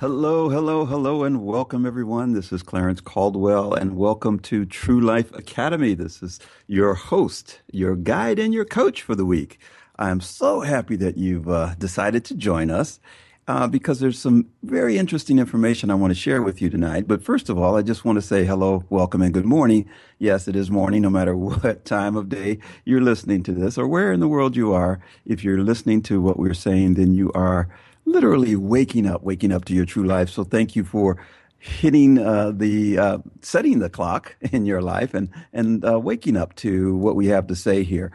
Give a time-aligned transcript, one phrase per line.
[0.00, 2.32] Hello, hello, hello, and welcome everyone.
[2.32, 5.94] This is Clarence Caldwell, and welcome to True Life Academy.
[5.94, 9.60] This is your host, your guide, and your coach for the week.
[9.96, 12.98] I'm so happy that you've uh, decided to join us
[13.46, 17.06] uh, because there's some very interesting information I want to share with you tonight.
[17.06, 19.88] But first of all, I just want to say hello, welcome, and good morning.
[20.18, 23.86] Yes, it is morning, no matter what time of day you're listening to this or
[23.86, 24.98] where in the world you are.
[25.24, 27.68] If you're listening to what we're saying, then you are
[28.04, 30.28] literally waking up, waking up to your true life.
[30.30, 31.18] So thank you for
[31.58, 36.54] hitting uh, the uh, setting the clock in your life and and uh, waking up
[36.56, 38.12] to what we have to say here.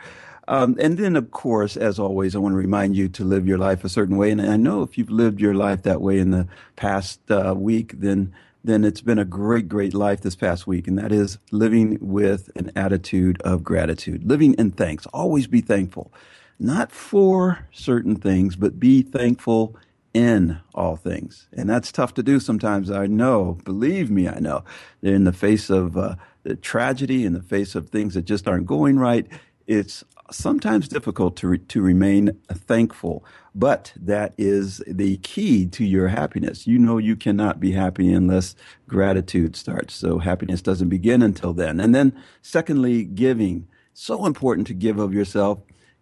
[0.50, 3.59] Um, and then, of course, as always, I want to remind you to live your
[3.59, 4.31] life a certain way.
[4.31, 7.94] And I know if you've lived your life that way in the past uh, week,
[8.00, 10.88] then then it's been a great, great life this past week.
[10.88, 15.06] And that is living with an attitude of gratitude, living in thanks.
[15.08, 16.12] Always be thankful,
[16.60, 19.76] not for certain things, but be thankful
[20.14, 21.48] in all things.
[21.54, 22.92] And that's tough to do sometimes.
[22.92, 24.64] I know, believe me, I know.
[25.02, 28.66] In the face of uh, the tragedy, in the face of things that just aren't
[28.66, 29.28] going right,
[29.68, 36.08] it's sometimes difficult to, re- to remain thankful, but that is the key to your
[36.08, 36.66] happiness.
[36.68, 38.56] You know, you cannot be happy unless
[38.88, 39.94] gratitude starts.
[39.94, 41.80] So happiness doesn't begin until then.
[41.80, 43.68] And then secondly, giving.
[43.94, 45.59] So important to give of yourself.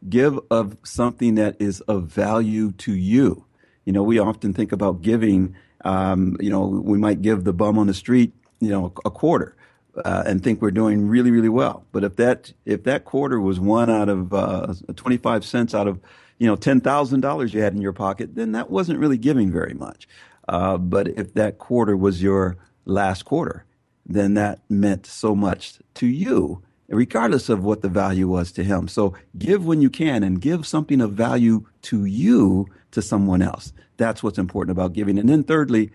[0.07, 3.45] Give of something that is of value to you.
[3.85, 7.79] You know, we often think about giving, um, you know, we might give the bum
[7.79, 9.55] on the street, you know, a quarter
[10.03, 11.85] uh, and think we're doing really, really well.
[11.91, 15.99] But if that if that quarter was one out of uh, 25 cents out of
[16.37, 19.51] you know ten thousand dollars you had in your pocket, then that wasn't really giving
[19.51, 20.07] very much.
[20.47, 23.65] Uh, but if that quarter was your last quarter,
[24.05, 28.87] then that meant so much to you, regardless of what the value was to him.
[28.87, 33.73] So give when you can and give something of value to you to someone else.
[33.97, 35.17] That's what's important about giving.
[35.19, 35.91] And then thirdly,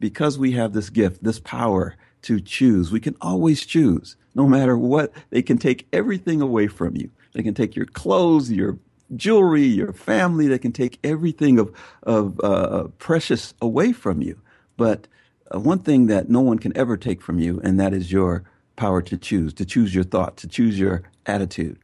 [0.00, 2.90] because we have this gift, this power to choose.
[2.90, 5.12] We can always choose, no matter what.
[5.30, 7.10] They can take everything away from you.
[7.34, 8.78] They can take your clothes, your
[9.14, 10.48] jewelry, your family.
[10.48, 11.72] They can take everything of
[12.02, 14.40] of uh, precious away from you.
[14.76, 15.06] But
[15.54, 18.44] uh, one thing that no one can ever take from you, and that is your
[18.76, 21.78] power to choose, to choose your thought, to choose your attitude.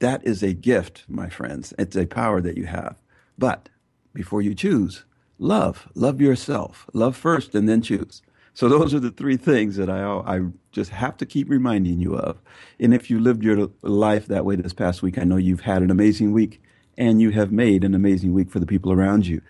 [0.00, 1.74] That is a gift, my friends.
[1.78, 2.96] It's a power that you have.
[3.36, 3.68] But
[4.14, 5.04] before you choose,
[5.38, 5.88] love.
[5.94, 6.86] Love yourself.
[6.92, 8.22] Love first and then choose.
[8.54, 10.40] So those are the three things that I I
[10.72, 12.40] just have to keep reminding you of.
[12.80, 15.82] And if you lived your life that way this past week, I know you've had
[15.82, 16.60] an amazing week
[16.96, 19.40] and you have made an amazing week for the people around you.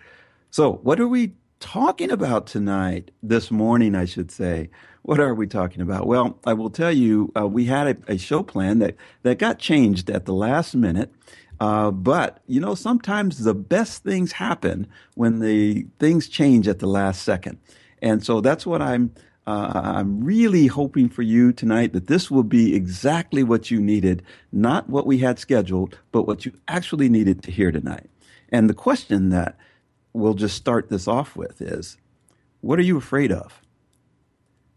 [0.51, 3.11] So what are we talking about tonight?
[3.21, 4.69] This morning, I should say.
[5.03, 6.07] What are we talking about?
[6.07, 9.59] Well, I will tell you, uh, we had a, a, show plan that, that got
[9.59, 11.11] changed at the last minute.
[11.59, 16.87] Uh, but you know, sometimes the best things happen when the things change at the
[16.87, 17.57] last second.
[18.01, 19.13] And so that's what I'm
[19.47, 24.21] uh, I'm really hoping for you tonight that this will be exactly what you needed,
[24.51, 28.09] not what we had scheduled, but what you actually needed to hear tonight.
[28.49, 29.57] And the question that
[30.13, 31.97] we'll just start this off with is
[32.61, 33.61] what are you afraid of?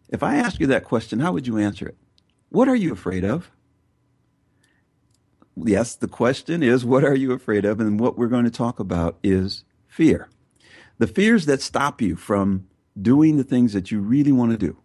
[0.09, 1.97] If I ask you that question, how would you answer it?
[2.51, 3.51] What are you afraid of?
[5.57, 7.81] Yes, the question is, what are you afraid of?
[7.81, 10.29] And what we're going to talk about is fear.
[10.99, 12.69] The fears that stop you from
[13.01, 14.77] doing the things that you really want to do,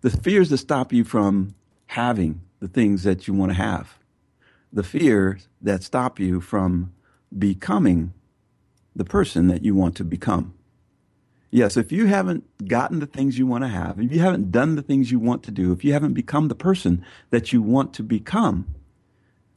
[0.00, 1.54] the fears that stop you from
[1.86, 3.98] having the things that you want to have,
[4.72, 6.92] the fears that stop you from
[7.36, 8.12] becoming
[8.98, 10.52] the person that you want to become.
[11.50, 14.74] Yes, if you haven't gotten the things you want to have, if you haven't done
[14.74, 17.94] the things you want to do, if you haven't become the person that you want
[17.94, 18.66] to become,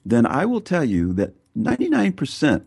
[0.05, 2.63] then I will tell you that 99%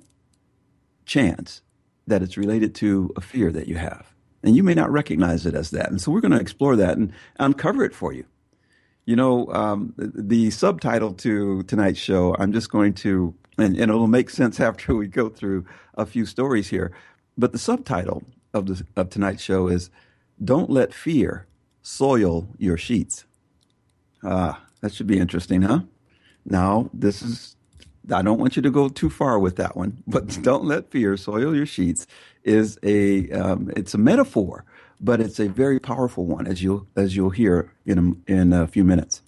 [1.07, 1.63] chance
[2.07, 4.13] that it's related to a fear that you have.
[4.43, 5.91] And you may not recognize it as that.
[5.91, 8.27] And so we're going to explore that and uncover it for you.
[9.07, 14.07] You know, um, the subtitle to tonight's show, I'm just going to, and, and, it'll
[14.07, 16.93] make sense after we go through a few stories here.
[17.37, 18.23] But the subtitle
[18.53, 19.91] of, the, of tonight's show is
[20.43, 21.47] Don't Let Fear
[21.83, 23.25] Soil Your Sheets.
[24.23, 25.81] Ah, that should be interesting, huh?
[26.45, 27.57] Now, this is,
[28.13, 31.17] I don't want you to go too far with that one, but don't let fear
[31.17, 32.07] soil your sheets
[32.43, 34.65] is a, um, it's a metaphor
[35.01, 38.67] but it's a very powerful one, as you'll as you'll hear in a, in a
[38.67, 39.23] few minutes.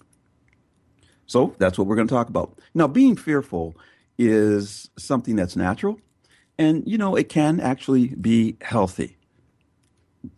[1.27, 2.57] So that's what we're going to talk about.
[2.73, 3.75] Now, being fearful
[4.17, 5.99] is something that's natural,
[6.57, 9.17] and you know it can actually be healthy.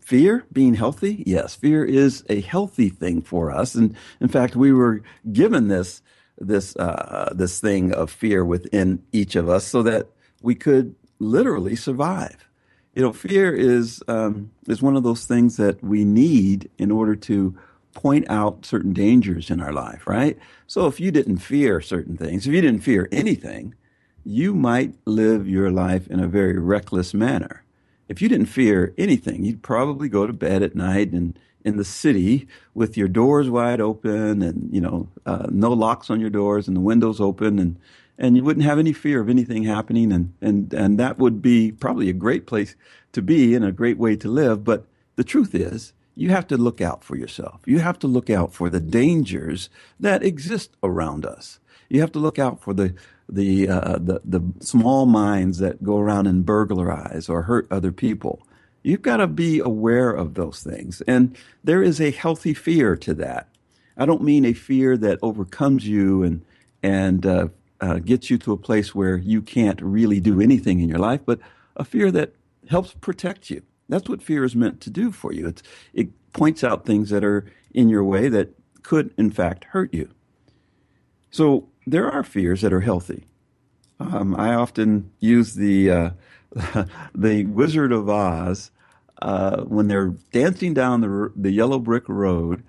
[0.02, 4.72] Fear being healthy, yes, fear is a healthy thing for us, and in fact, we
[4.74, 6.02] were given this
[6.40, 10.08] this uh, this thing of fear within each of us so that
[10.42, 12.48] we could literally survive.
[12.96, 17.16] You know, fear is um, is one of those things that we need in order
[17.16, 17.58] to
[17.94, 20.38] point out certain dangers in our life, right?
[20.68, 23.76] So if you didn't fear certain things, if you didn't fear anything,
[24.24, 27.64] you might live your life in a very reckless manner.
[28.08, 31.86] If you didn't fear anything, you'd probably go to bed at night and in the
[31.86, 36.70] city with your doors wide open and you know uh, no locks on your doors
[36.70, 37.78] and the windows open and
[38.20, 41.72] and you wouldn't have any fear of anything happening and, and, and that would be
[41.72, 42.76] probably a great place
[43.14, 44.64] to be and a great way to live.
[44.64, 44.86] But
[45.16, 47.62] the truth is, you have to look out for yourself.
[47.66, 49.70] You have to look out for the dangers
[50.02, 51.60] that exist around us.
[51.88, 52.94] You have to look out for the
[53.30, 58.46] the uh, the, the small minds that go around and burglarize or hurt other people.
[58.84, 63.14] You've got to be aware of those things, and there is a healthy fear to
[63.14, 63.48] that.
[63.96, 66.42] I don't mean a fear that overcomes you and
[66.84, 67.48] and uh,
[67.80, 71.22] uh, gets you to a place where you can't really do anything in your life,
[71.26, 71.40] but
[71.78, 72.34] a fear that
[72.68, 73.62] helps protect you.
[73.90, 75.48] That's what fear is meant to do for you.
[75.48, 75.64] It's,
[75.94, 78.50] it points out things that are in your way that
[78.84, 80.10] could, in fact, hurt you.
[81.32, 83.26] So there are fears that are healthy.
[84.00, 86.10] Um, I often use the uh,
[87.16, 88.72] the Wizard of Oz
[89.22, 92.64] uh, when they're dancing down the the yellow brick road.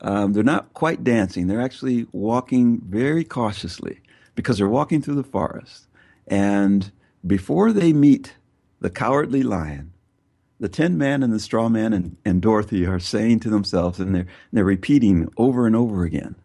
[0.00, 4.00] Um, they're not quite dancing; they're actually walking very cautiously
[4.34, 5.86] because they're walking through the forest.
[6.26, 6.90] And
[7.26, 8.36] before they meet
[8.80, 9.92] the cowardly lion,
[10.60, 14.14] the Tin Man and the Straw Man and, and Dorothy are saying to themselves, and
[14.14, 16.36] they're, they're repeating over and over again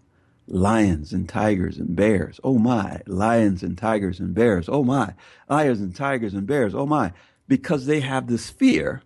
[0.47, 5.13] lions and tigers and bears, oh my, lions and tigers and bears, oh my,
[5.49, 7.11] lions and tigers and bears, oh my,
[7.47, 9.01] because they have this fear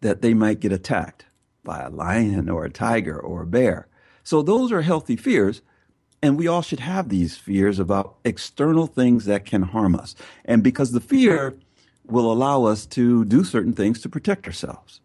[0.00, 1.26] that they might get attacked
[1.64, 3.88] by a lion or a tiger or a bear.
[4.22, 5.60] So those are healthy fears,
[6.22, 10.14] and we all should have these fears about external things that can harm us.
[10.44, 11.58] And because the fear
[12.10, 15.00] will allow us to do certain things to protect ourselves.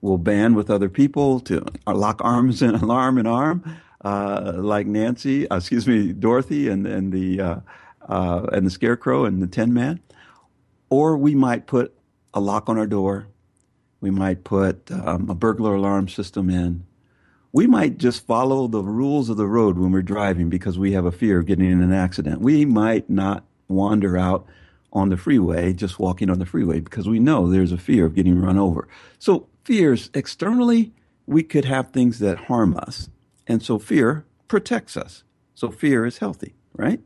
[0.00, 5.48] We'll band with other people to lock arms and arm in arm, uh, like Nancy,
[5.48, 7.56] uh, excuse me, Dorothy and, and the uh,
[8.08, 10.00] uh, and the Scarecrow and the Tin Man.
[10.90, 11.94] Or we might put
[12.32, 13.26] a lock on our door.
[14.00, 16.86] We might put um, a burglar alarm system in
[17.56, 21.06] we might just follow the rules of the road when we're driving because we have
[21.06, 22.42] a fear of getting in an accident.
[22.42, 24.46] We might not wander out
[24.92, 28.14] on the freeway, just walking on the freeway because we know there's a fear of
[28.14, 28.88] getting run over.
[29.18, 30.92] So fears externally,
[31.26, 33.08] we could have things that harm us.
[33.46, 35.22] And so fear protects us.
[35.54, 37.00] So fear is healthy, right?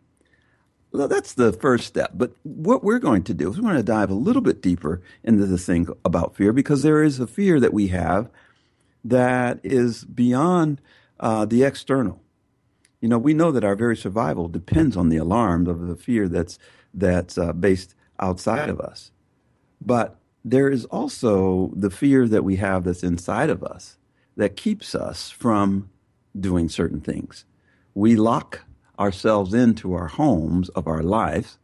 [0.92, 2.12] Well, that's the first step.
[2.14, 5.00] But what we're going to do is we're going to dive a little bit deeper
[5.22, 8.28] into the thing about fear because there is a fear that we have
[9.04, 10.80] that is beyond
[11.20, 12.20] uh, the external.
[13.00, 16.28] You know, we know that our very survival depends on the alarm of the fear
[16.28, 16.58] that's
[16.94, 19.10] that's uh, based outside of us.
[19.80, 23.96] But there is also the fear that we have that's inside of us
[24.36, 25.90] that keeps us from
[26.38, 27.44] doing certain things.
[27.94, 28.60] We lock
[28.98, 31.58] ourselves into our homes of our lives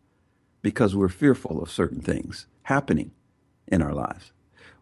[0.62, 3.12] because we're fearful of certain things happening
[3.66, 4.32] in our lives.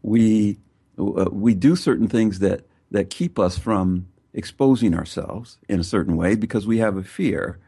[0.03, 0.59] We
[0.99, 6.17] uh, we do certain things that that keep us from exposing ourselves in a certain
[6.17, 7.59] way because we have a fear.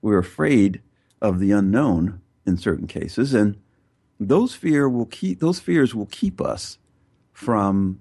[0.00, 0.80] We're afraid
[1.20, 3.56] of the unknown in certain cases, and
[4.18, 6.78] those fear will keep those fears will keep us
[7.32, 8.00] from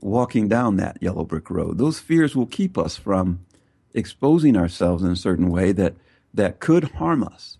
[0.00, 1.78] walking down that yellow brick road.
[1.78, 3.40] Those fears will keep us from
[3.94, 5.94] exposing ourselves in a certain way that
[6.32, 7.58] that could harm us.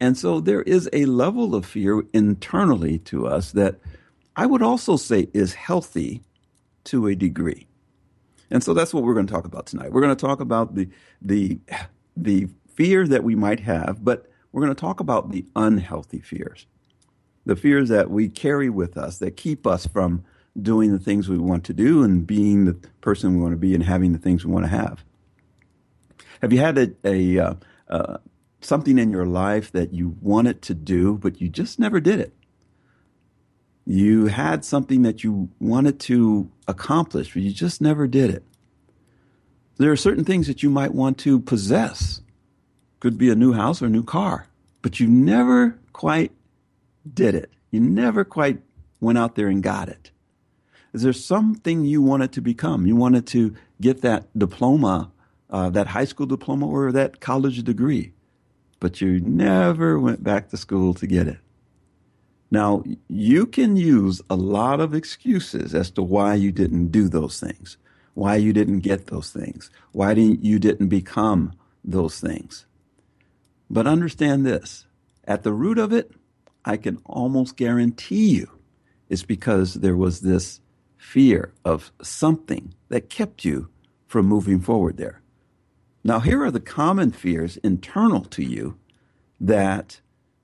[0.00, 3.76] And so there is a level of fear internally to us that
[4.36, 6.22] I would also say is healthy
[6.84, 7.66] to a degree.
[8.50, 9.92] And so that's what we're going to talk about tonight.
[9.92, 10.88] We're going to talk about the
[11.20, 11.58] the
[12.16, 16.66] the fear that we might have, but we're going to talk about the unhealthy fears.
[17.44, 20.24] The fears that we carry with us that keep us from
[20.60, 23.74] doing the things we want to do and being the person we want to be
[23.74, 25.04] and having the things we want to have.
[26.42, 27.54] Have you had a, a uh,
[27.88, 28.16] uh,
[28.60, 32.34] something in your life that you wanted to do, but you just never did it?
[33.84, 38.44] You had something that you wanted to accomplish, but you just never did it.
[39.78, 42.20] There are certain things that you might want to possess.
[43.00, 44.48] Could be a new house or a new car,
[44.82, 46.32] but you never quite
[47.12, 47.50] did it.
[47.70, 48.60] You never quite
[49.00, 50.10] went out there and got it.
[50.92, 52.86] Is there something you wanted to become?
[52.86, 55.12] You wanted to get that diploma,
[55.50, 58.12] uh, that high school diploma or that college degree,
[58.80, 61.38] but you never went back to school to get it.
[62.50, 67.38] Now, you can use a lot of excuses as to why you didn't do those
[67.38, 67.76] things,
[68.14, 71.52] why you didn't get those things, why didn't, you didn't become
[71.84, 72.64] those things.
[73.70, 74.86] But understand this
[75.24, 76.12] at the root of it,
[76.64, 78.50] I can almost guarantee you
[79.08, 80.60] it's because there was this
[80.96, 83.68] fear of something that kept you
[84.06, 85.22] from moving forward there.
[86.04, 88.78] Now, here are the common fears internal to you
[89.40, 90.00] that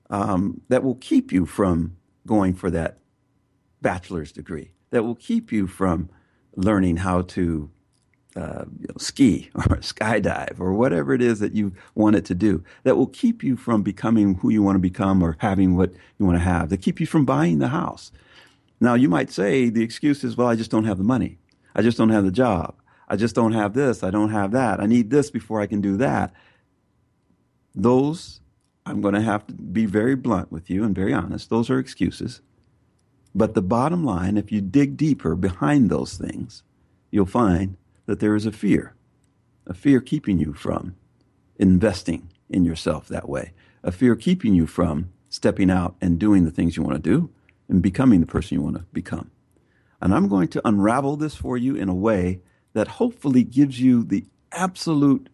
[0.09, 2.99] um, that will keep you from going for that
[3.81, 6.09] bachelor's degree, that will keep you from
[6.55, 7.71] learning how to
[8.35, 12.63] uh, you know, ski or skydive or whatever it is that you wanted to do,
[12.83, 16.25] that will keep you from becoming who you want to become or having what you
[16.25, 18.11] want to have, that keep you from buying the house.
[18.79, 21.37] Now, you might say the excuse is, well, I just don't have the money.
[21.75, 22.75] I just don't have the job.
[23.07, 24.03] I just don't have this.
[24.03, 24.79] I don't have that.
[24.79, 26.33] I need this before I can do that.
[27.73, 28.41] Those
[28.85, 31.49] I'm going to have to be very blunt with you and very honest.
[31.49, 32.41] Those are excuses.
[33.33, 36.63] But the bottom line, if you dig deeper behind those things,
[37.09, 38.93] you'll find that there is a fear,
[39.67, 40.95] a fear keeping you from
[41.57, 43.51] investing in yourself that way,
[43.83, 47.29] a fear keeping you from stepping out and doing the things you want to do
[47.67, 49.31] and becoming the person you want to become.
[50.01, 52.41] And I'm going to unravel this for you in a way
[52.73, 55.29] that hopefully gives you the absolute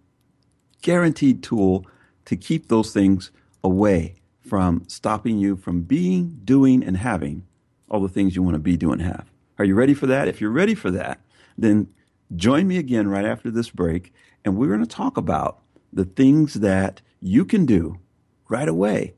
[0.82, 1.86] guaranteed tool
[2.25, 3.32] to keep those things
[3.63, 4.16] away
[4.48, 7.44] from stopping you from being, doing, and having
[7.90, 9.32] all the things you want to be, do, and have.
[9.60, 10.28] Are you ready for that?
[10.28, 11.20] If you're ready for that,
[11.58, 11.88] then
[12.36, 15.60] join me again right after this break, and we're going to talk about
[15.94, 18.00] the things that you can do
[18.50, 19.14] right away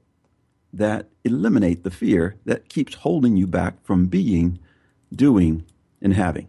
[0.71, 4.59] that eliminate the fear that keeps holding you back from being,
[5.13, 5.63] doing,
[6.01, 6.47] and having.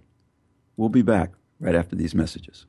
[0.77, 2.67] We'll be back right after these messages.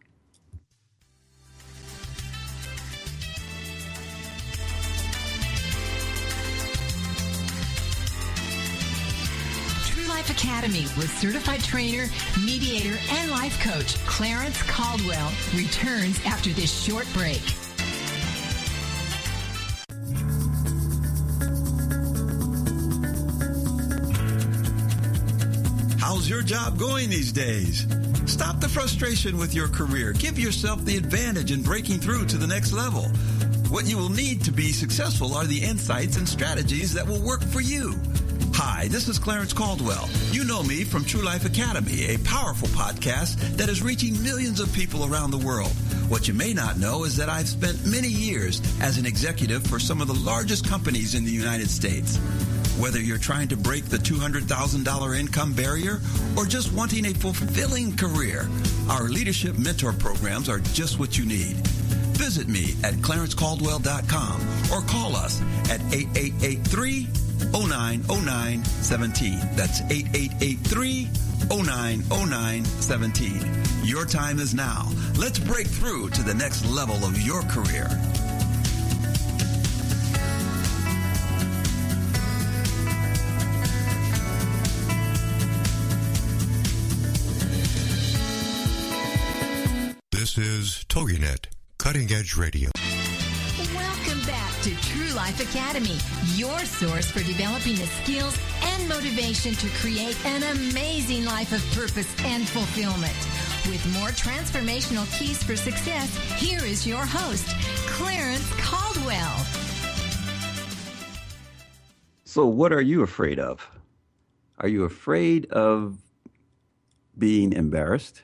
[10.26, 12.08] Life Academy with certified trainer,
[12.44, 17.42] mediator, and life coach Clarence Caldwell returns after this short break.
[26.00, 27.86] How's your job going these days?
[28.26, 30.12] Stop the frustration with your career.
[30.14, 33.04] Give yourself the advantage in breaking through to the next level.
[33.70, 37.44] What you will need to be successful are the insights and strategies that will work
[37.44, 37.94] for you.
[38.58, 40.08] Hi, this is Clarence Caldwell.
[40.32, 44.72] You know me from True Life Academy, a powerful podcast that is reaching millions of
[44.72, 45.74] people around the world.
[46.08, 49.78] What you may not know is that I've spent many years as an executive for
[49.78, 52.16] some of the largest companies in the United States.
[52.80, 56.00] Whether you're trying to break the $200,000 income barrier
[56.38, 58.48] or just wanting a fulfilling career,
[58.90, 61.58] our leadership mentor programs are just what you need.
[62.16, 69.56] Visit me at clarencecaldwell.com or call us at 8883 090917.
[69.56, 71.10] That's 8883
[71.50, 73.64] 090917.
[73.84, 74.88] Your time is now.
[75.18, 77.90] Let's break through to the next level of your career.
[90.12, 92.70] This is TogiNet, Cutting Edge Radio.
[94.66, 95.96] To True Life Academy,
[96.34, 102.12] your source for developing the skills and motivation to create an amazing life of purpose
[102.24, 103.14] and fulfillment.
[103.68, 107.48] With more transformational keys for success, here is your host,
[107.90, 109.46] Clarence Caldwell.
[112.24, 113.70] So, what are you afraid of?
[114.58, 116.00] Are you afraid of
[117.16, 118.24] being embarrassed?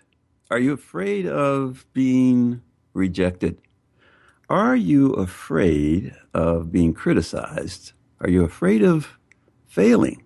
[0.49, 3.61] Are you afraid of being rejected?
[4.51, 7.93] Are you afraid of being criticized?
[8.19, 9.17] Are you afraid of
[9.65, 10.23] failing?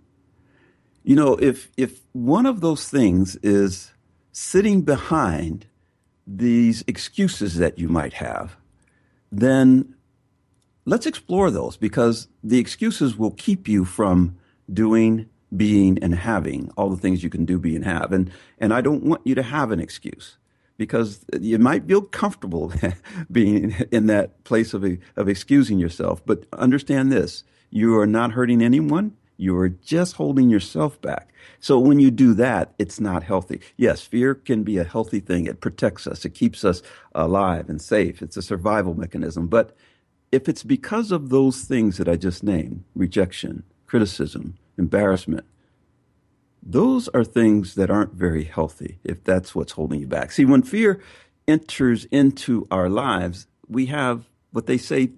[1.03, 3.91] You know, if if one of those things is
[4.31, 5.67] sitting behind
[6.25, 8.57] these excuses that you might have,
[9.31, 9.93] then
[10.85, 14.35] let's explore those because the excuses will keep you from
[14.73, 18.11] doing, being, and having all the things you can do, be, and have.
[18.11, 20.37] And and I don't want you to have an excuse
[20.77, 22.73] because you might feel comfortable
[23.31, 26.25] being in that place of, of excusing yourself.
[26.25, 29.15] But understand this you are not hurting anyone.
[29.37, 31.33] You are just holding yourself back.
[31.59, 33.59] So when you do that, it's not healthy.
[33.75, 35.45] Yes, fear can be a healthy thing.
[35.45, 36.23] It protects us.
[36.23, 36.81] It keeps us
[37.13, 38.21] alive and safe.
[38.21, 39.47] It's a survival mechanism.
[39.47, 39.75] But
[40.31, 45.45] if it's because of those things that I just named, rejection, criticism, embarrassment,
[46.65, 50.31] those are things that aren't very healthy if that's what's holding you back.
[50.31, 50.99] See, when fear
[51.47, 55.11] enters into our lives, we have what they say,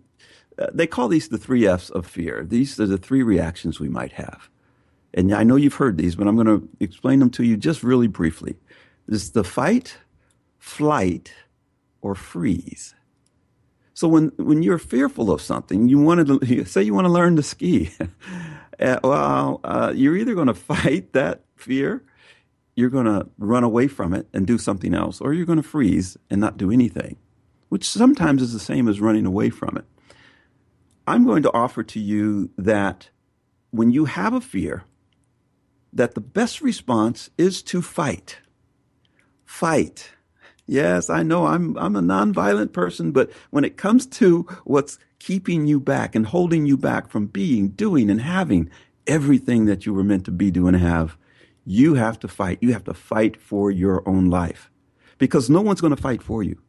[0.59, 2.43] uh, they call these the three F's of fear.
[2.43, 4.49] These are the three reactions we might have.
[5.13, 7.81] And I know you've heard these, but I'm going to explain them to you just
[7.81, 8.57] really briefly.
[9.07, 9.97] Is the fight,
[10.57, 11.31] flight,
[12.01, 12.93] or freeze.
[13.93, 17.37] So when, when you're fearful of something, you want to say you want to learn
[17.37, 17.91] to ski.
[18.79, 22.03] Uh, well, uh, you're either going to fight that fear,
[22.75, 25.63] you're going to run away from it and do something else, or you're going to
[25.63, 27.17] freeze and not do anything,
[27.69, 29.85] which sometimes is the same as running away from it.
[31.07, 33.09] I'm going to offer to you that
[33.71, 34.83] when you have a fear,
[35.93, 38.37] that the best response is to fight.
[39.45, 40.11] Fight.
[40.67, 45.65] Yes, I know I'm I'm a nonviolent person, but when it comes to what's keeping
[45.65, 48.69] you back and holding you back from being, doing, and having
[49.07, 51.17] everything that you were meant to be, do, and have,
[51.65, 52.57] you have to fight.
[52.61, 54.69] You have to fight for your own life
[55.17, 56.61] because no one's going to fight for you.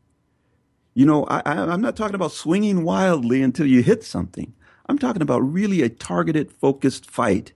[0.95, 4.55] You know, I, I'm not talking about swinging wildly until you hit something.
[4.89, 7.53] I'm talking about really a targeted, focused fight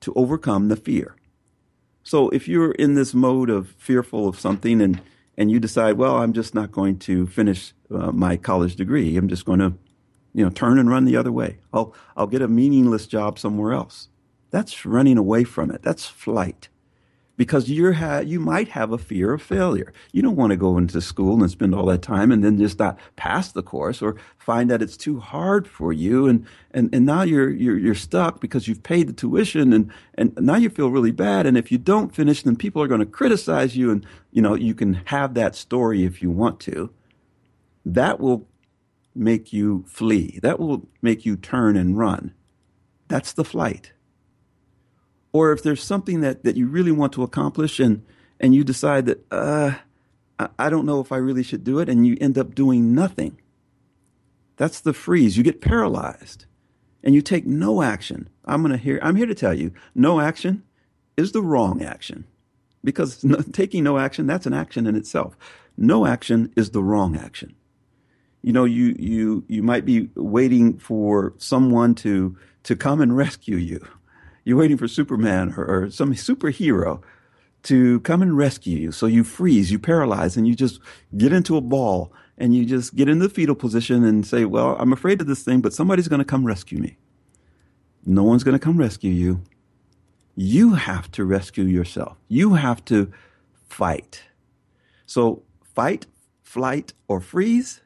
[0.00, 1.16] to overcome the fear.
[2.02, 5.00] So if you're in this mode of fearful of something and
[5.36, 9.16] and you decide, well, I'm just not going to finish uh, my college degree.
[9.16, 9.74] I'm just going to
[10.34, 11.58] you know, turn and run the other way.
[11.72, 14.08] I'll, I'll get a meaningless job somewhere else.
[14.50, 15.82] That's running away from it.
[15.82, 16.68] That's flight.
[17.36, 19.92] Because you're ha- you might have a fear of failure.
[20.12, 22.78] You don't want to go into school and spend all that time and then just
[22.78, 27.06] not pass the course or find that it's too hard for you and, and, and
[27.06, 30.90] now you're, you're, you're stuck because you've paid the tuition and, and now you feel
[30.90, 31.46] really bad.
[31.46, 34.54] And if you don't finish, then people are going to criticize you and, you know,
[34.54, 36.90] you can have that story if you want to.
[37.84, 38.46] That will
[39.14, 40.38] make you flee.
[40.42, 42.34] That will make you turn and run.
[43.08, 43.92] That's the flight.
[45.32, 48.04] Or if there's something that, that you really want to accomplish and,
[48.38, 49.72] and you decide that, uh,
[50.38, 52.94] I, I don't know if I really should do it, and you end up doing
[52.94, 53.40] nothing.
[54.56, 55.36] That's the freeze.
[55.36, 56.46] You get paralyzed
[57.02, 58.28] and you take no action.
[58.44, 60.62] I'm going to hear, I'm here to tell you no action
[61.16, 62.26] is the wrong action
[62.84, 65.36] because no, taking no action, that's an action in itself.
[65.76, 67.54] No action is the wrong action
[68.42, 73.56] you know, you, you, you might be waiting for someone to, to come and rescue
[73.56, 73.86] you.
[74.44, 77.02] You're waiting for Superman or, or some superhero
[77.64, 78.92] to come and rescue you.
[78.92, 80.80] So you freeze, you paralyze, and you just
[81.16, 84.76] get into a ball and you just get in the fetal position and say, well,
[84.78, 86.96] I'm afraid of this thing, but somebody's going to come rescue me.
[88.04, 89.42] No one's going to come rescue you.
[90.34, 92.16] You have to rescue yourself.
[92.26, 93.12] You have to
[93.68, 94.22] fight.
[95.06, 96.06] So fight,
[96.42, 97.82] flight, or freeze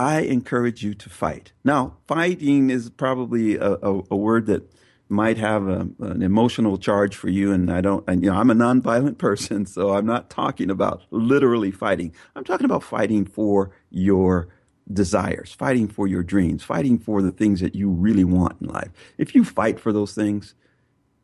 [0.00, 1.52] I encourage you to fight.
[1.62, 4.72] Now, fighting is probably a, a, a word that
[5.10, 8.04] might have a, an emotional charge for you, and I don't.
[8.08, 12.14] And, you know, I'm a nonviolent person, so I'm not talking about literally fighting.
[12.34, 14.48] I'm talking about fighting for your
[14.92, 18.90] desires, fighting for your dreams, fighting for the things that you really want in life.
[19.18, 20.54] If you fight for those things,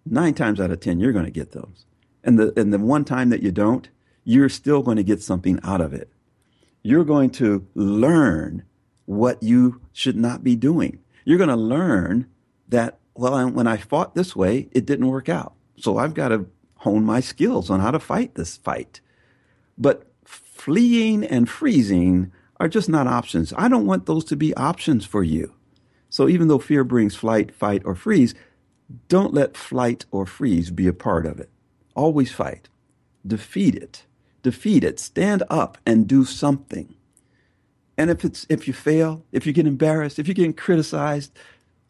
[0.05, 1.87] nine times out of ten, you're going to get those.
[2.23, 3.89] And the and the one time that you don't,
[4.25, 6.11] you're still going to get something out of it
[6.87, 8.63] you're going to learn
[9.07, 11.01] what you should not be doing.
[11.25, 12.29] You're going to learn
[12.69, 15.55] that, well, when I fought this way, it didn't work out.
[15.79, 19.01] So I've got to hone my skills on how to fight this fight.
[19.77, 23.53] But fleeing and freezing are just not options.
[23.57, 25.55] I don't want those to be options for you.
[26.09, 28.35] So even though fear brings flight, fight, or freeze,
[29.09, 31.51] don't let flight or freeze be a part of it.
[31.95, 32.69] Always fight.
[33.27, 34.07] Defeat it
[34.47, 35.01] defeat it.
[35.01, 36.95] Stand up and do something.
[37.99, 41.37] And if it's if you fail, if you get embarrassed, if you're getting criticized,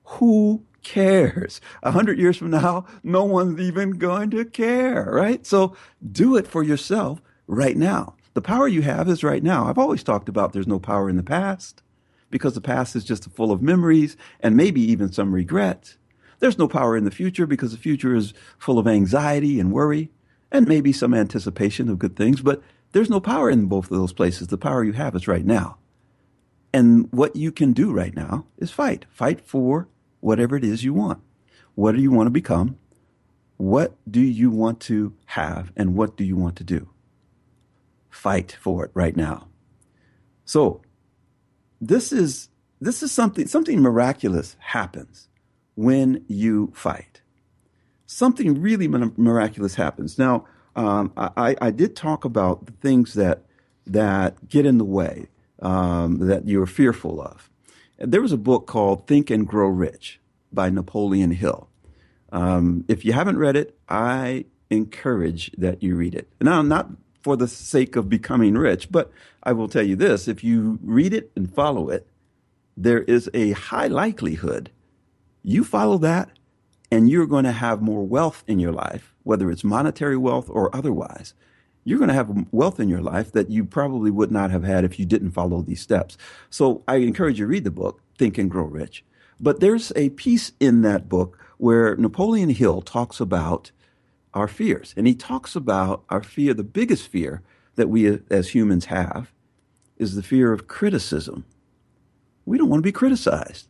[0.05, 1.61] who cares?
[1.83, 5.45] A hundred years from now, no one's even going to care, right?
[5.45, 5.77] So
[6.13, 8.15] do it for yourself right now.
[8.35, 9.67] The power you have is right now.
[9.67, 11.83] I've always talked about there's no power in the past
[12.31, 15.97] because the past is just full of memories and maybe even some regret.
[16.39, 20.11] There's no power in the future because the future is full of anxiety and worry
[20.53, 24.13] and maybe some anticipation of good things, but there's no power in both of those
[24.13, 24.49] places.
[24.49, 25.79] The power you have is right now.
[26.73, 29.07] And what you can do right now is fight.
[29.11, 29.89] Fight for
[30.27, 31.21] whatever it is you want.
[31.75, 32.79] What do you want to become?
[33.57, 35.73] What do you want to have?
[35.77, 36.89] And what do you want to do?
[38.17, 39.47] fight for it right now.
[40.45, 40.83] So
[41.81, 42.49] this is
[42.81, 45.29] this is something something miraculous happens
[45.75, 47.21] when you fight.
[48.07, 50.19] Something really miraculous happens.
[50.19, 53.43] Now, um, I, I, did talk about the things that
[53.87, 55.27] that get in the way
[55.61, 57.51] um, that you're fearful of.
[57.99, 60.21] There was a book called Think and Grow Rich
[60.53, 61.69] by Napoleon Hill.
[62.31, 66.29] Um, if you haven't read it, I encourage that you read it.
[66.41, 66.91] Now, not
[67.23, 69.11] for the sake of becoming rich, but
[69.43, 72.07] I will tell you this if you read it and follow it,
[72.77, 74.71] there is a high likelihood
[75.43, 76.29] you follow that
[76.91, 80.75] and you're going to have more wealth in your life, whether it's monetary wealth or
[80.75, 81.35] otherwise.
[81.87, 84.85] You're going to have wealth in your life that you probably would not have had
[84.85, 86.19] if you didn't follow these steps.
[86.51, 89.05] So I encourage you to read the book, Think and Grow Rich.
[89.39, 93.71] But there's a piece in that book where Napoleon Hill talks about
[94.35, 94.95] our fears.
[94.97, 97.43] And he talks about our fear, the biggest fear
[97.77, 99.33] that we as humans have
[99.97, 101.45] is the fear of criticism.
[102.45, 103.69] We don't want to be criticized.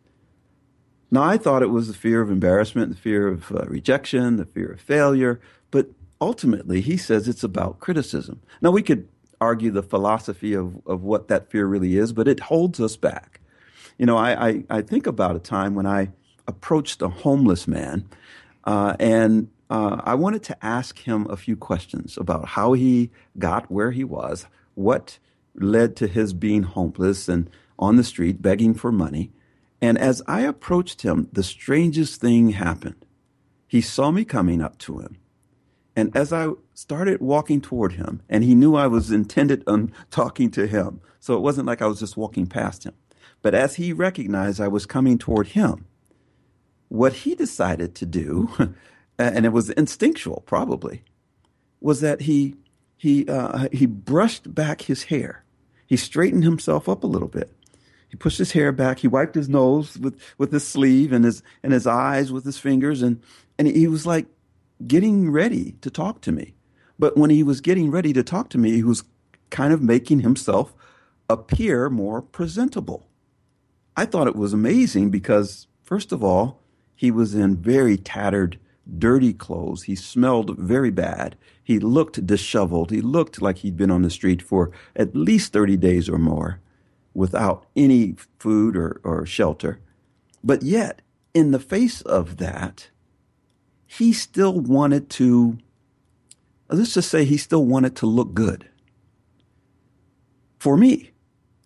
[1.11, 4.46] Now, I thought it was the fear of embarrassment, the fear of uh, rejection, the
[4.46, 5.38] fear of failure,
[5.70, 8.40] but ultimately he says it's about criticism.
[8.61, 9.09] Now, we could
[9.40, 13.40] argue the philosophy of, of what that fear really is, but it holds us back.
[13.98, 16.11] You know, I, I, I think about a time when I
[16.46, 18.09] approached a homeless man
[18.64, 23.70] uh, and uh, I wanted to ask him a few questions about how he got
[23.70, 25.18] where he was, what
[25.55, 29.33] led to his being homeless and on the street begging for money.
[29.81, 33.05] And as I approached him, the strangest thing happened.
[33.66, 35.18] He saw me coming up to him.
[35.96, 40.50] And as I started walking toward him, and he knew I was intended on talking
[40.52, 42.94] to him, so it wasn't like I was just walking past him.
[43.42, 45.87] But as he recognized I was coming toward him,
[46.88, 48.74] what he decided to do,
[49.18, 51.02] and it was instinctual probably,
[51.80, 52.56] was that he
[52.96, 55.44] he uh, he brushed back his hair.
[55.87, 57.50] He straightened himself up a little bit,
[58.09, 59.00] he pushed his hair back.
[59.00, 62.59] He wiped his nose with, with his sleeve and his and his eyes with his
[62.59, 63.20] fingers, and
[63.59, 64.26] and he was like
[64.84, 66.54] getting ready to talk to me.
[66.98, 69.04] But when he was getting ready to talk to me, he was
[69.50, 70.74] kind of making himself
[71.28, 73.06] appear more presentable.
[73.96, 76.60] I thought it was amazing because, first of all,
[76.94, 78.58] he was in very tattered,
[78.98, 79.84] dirty clothes.
[79.84, 81.36] He smelled very bad.
[81.62, 82.90] He looked disheveled.
[82.90, 86.60] He looked like he'd been on the street for at least 30 days or more
[87.14, 89.80] without any food or, or shelter.
[90.44, 91.02] But yet,
[91.34, 92.90] in the face of that,
[93.87, 95.59] he still wanted to,
[96.68, 98.68] let's just say he still wanted to look good
[100.59, 101.12] for me.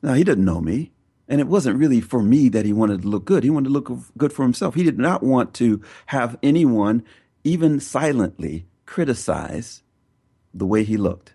[0.03, 0.93] Now, he didn't know me,
[1.29, 3.45] and it wasn't really for me that he wanted to look good.
[3.45, 4.75] He wanted to look good for himself.
[4.75, 7.05] He did not want to have anyone,
[7.45, 9.83] even silently, criticize
[10.53, 11.35] the way he looked.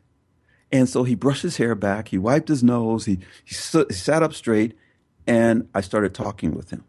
[0.72, 4.34] And so he brushed his hair back, he wiped his nose, he, he, sat up
[4.34, 4.76] straight,
[5.26, 6.84] and I started talking with him.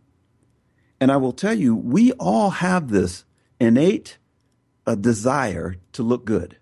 [1.01, 3.26] And I will tell you, we all have this
[3.61, 4.19] innate
[4.87, 6.59] a desire to look good.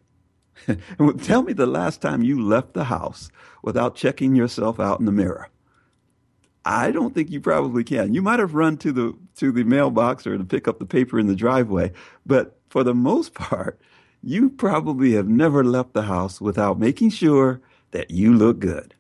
[1.22, 3.30] tell me the last time you left the house
[3.62, 5.48] without checking yourself out in the mirror.
[6.64, 8.14] I don't think you probably can.
[8.14, 11.18] You might have run to the to the mailbox or to pick up the paper
[11.18, 11.92] in the driveway,
[12.24, 13.78] but for the most part,
[14.22, 18.94] you probably have never left the house without making sure that you look good.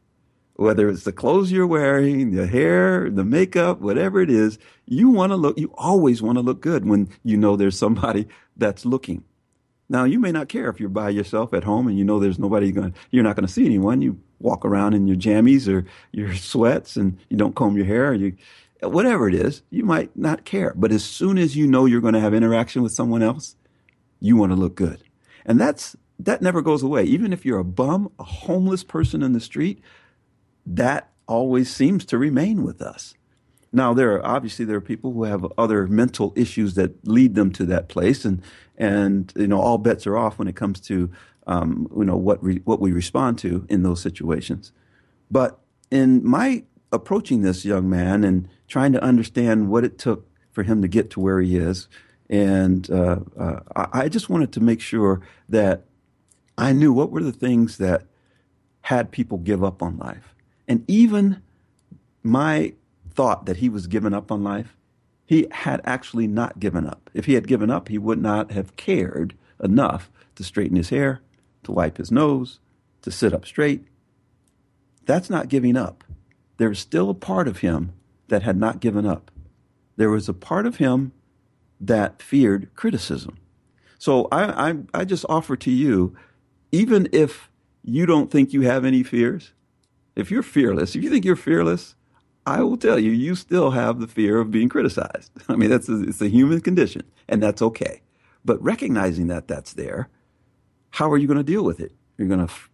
[0.56, 5.32] Whether it's the clothes you're wearing, the hair, the makeup, whatever it is, you want
[5.32, 9.24] to look, you always want to look good when you know there's somebody that's looking.
[9.88, 12.38] Now, you may not care if you're by yourself at home and you know there's
[12.38, 14.00] nobody going, you're not going to see anyone.
[14.00, 18.14] You walk around in your jammies or your sweats and you don't comb your hair.
[18.14, 18.36] you,
[18.82, 20.72] whatever it is, you might not care.
[20.76, 23.56] But as soon as you know you're going to have interaction with someone else,
[24.20, 25.02] you want to look good.
[25.44, 27.04] And that's that never goes away.
[27.04, 29.82] Even if you're a bum, a homeless person in the street,
[30.66, 33.14] that always seems to remain with us.
[33.72, 37.50] Now, there are obviously there are people who have other mental issues that lead them
[37.52, 38.40] to that place, and
[38.78, 41.10] and you know all bets are off when it comes to
[41.48, 44.70] um, you know what re, what we respond to in those situations.
[45.30, 45.58] But
[45.90, 50.80] in my approaching this young man and trying to understand what it took for him
[50.80, 51.88] to get to where he is,
[52.30, 55.82] and uh, uh, I just wanted to make sure that
[56.56, 58.04] I knew what were the things that
[58.82, 60.33] had people give up on life.
[60.66, 61.42] And even
[62.22, 62.74] my
[63.10, 64.76] thought that he was giving up on life,
[65.26, 67.10] he had actually not given up.
[67.14, 71.20] If he had given up, he would not have cared enough to straighten his hair,
[71.62, 72.60] to wipe his nose,
[73.02, 73.84] to sit up straight.
[75.06, 76.04] That's not giving up.
[76.56, 77.92] There is still a part of him
[78.28, 79.30] that had not given up.
[79.96, 81.12] There was a part of him
[81.80, 83.36] that feared criticism.
[83.98, 86.16] So I, I, I just offer to you,
[86.72, 87.50] even if
[87.82, 89.52] you don't think you have any fears?
[90.16, 91.96] If you're fearless, if you think you're fearless,
[92.46, 95.32] I will tell you, you still have the fear of being criticized.
[95.48, 98.02] I mean, that's a, it's a human condition, and that's okay.
[98.44, 100.08] But recognizing that that's there,
[100.90, 101.92] how are you going to deal with it?
[102.18, 102.70] You're going to f-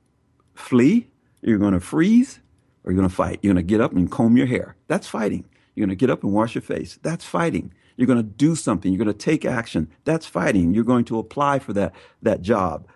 [0.54, 1.08] flee,
[1.40, 2.40] you're going to freeze,
[2.84, 3.38] or you're going to fight.
[3.42, 4.76] You're going to get up and comb your hair.
[4.88, 5.48] That's fighting.
[5.74, 6.98] You're going to get up and wash your face.
[7.02, 7.72] That's fighting.
[7.96, 8.92] You're going to do something.
[8.92, 9.88] You're going to take action.
[10.04, 10.74] That's fighting.
[10.74, 12.86] You're going to apply for that, that job.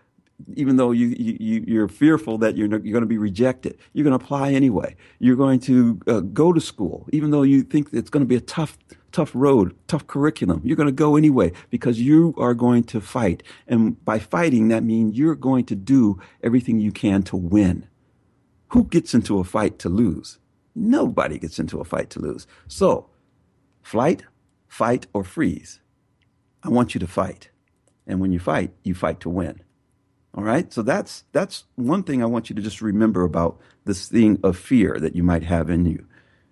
[0.56, 4.18] Even though you, you, you're fearful that you're, you're going to be rejected, you're going
[4.18, 4.96] to apply anyway.
[5.18, 8.34] You're going to uh, go to school, even though you think it's going to be
[8.34, 8.76] a tough,
[9.12, 10.60] tough road, tough curriculum.
[10.64, 13.42] You're going to go anyway because you are going to fight.
[13.68, 17.86] And by fighting, that means you're going to do everything you can to win.
[18.68, 20.38] Who gets into a fight to lose?
[20.74, 22.48] Nobody gets into a fight to lose.
[22.66, 23.08] So,
[23.82, 24.24] flight,
[24.66, 25.80] fight, or freeze.
[26.64, 27.50] I want you to fight.
[28.06, 29.60] And when you fight, you fight to win.
[30.34, 30.72] All right?
[30.72, 34.56] So that's that's one thing I want you to just remember about this thing of
[34.56, 36.06] fear that you might have in you.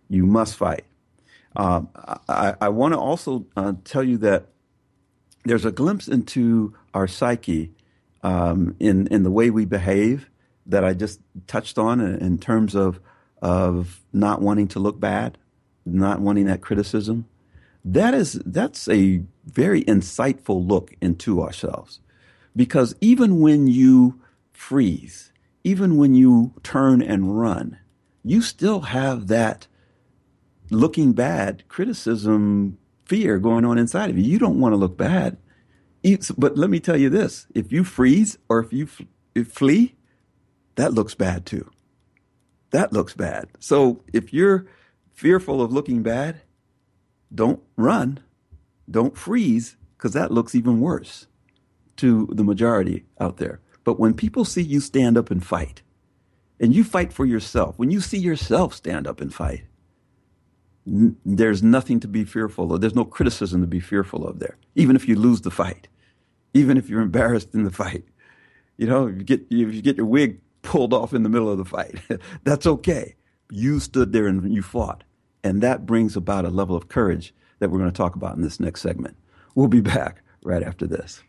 [0.08, 0.84] You must fight.
[1.56, 1.88] Um,
[2.28, 4.46] I, I want to also uh, tell you that
[5.44, 7.72] there's a glimpse into our psyche
[8.22, 10.30] um, in in the way we behave
[10.66, 13.00] that I just touched on in, in terms of
[13.40, 15.38] of not wanting to look bad,
[15.84, 17.26] not wanting that criticism.
[17.84, 21.98] That is that's a very insightful look into ourselves.
[22.54, 24.20] Because even when you
[24.52, 25.32] freeze,
[25.64, 27.78] even when you turn and run,
[28.22, 29.66] you still have that
[30.70, 34.24] looking bad criticism fear going on inside of you.
[34.24, 35.36] You don't want to look bad.
[36.36, 38.86] But let me tell you this if you freeze or if you
[39.44, 39.94] flee,
[40.74, 41.70] that looks bad too.
[42.70, 43.48] That looks bad.
[43.58, 44.66] So if you're
[45.12, 46.42] fearful of looking bad,
[47.34, 48.20] don't run,
[48.90, 51.26] don't freeze, because that looks even worse
[52.02, 53.60] to the majority out there.
[53.84, 55.82] But when people see you stand up and fight,
[56.58, 59.62] and you fight for yourself, when you see yourself stand up and fight,
[60.84, 62.80] n- there's nothing to be fearful of.
[62.80, 65.86] There's no criticism to be fearful of there, even if you lose the fight,
[66.54, 68.04] even if you're embarrassed in the fight.
[68.78, 71.50] You know, if you get, if you get your wig pulled off in the middle
[71.50, 72.00] of the fight,
[72.42, 73.14] that's okay.
[73.48, 75.04] You stood there and you fought.
[75.44, 78.42] And that brings about a level of courage that we're going to talk about in
[78.42, 79.16] this next segment.
[79.54, 81.22] We'll be back right after this.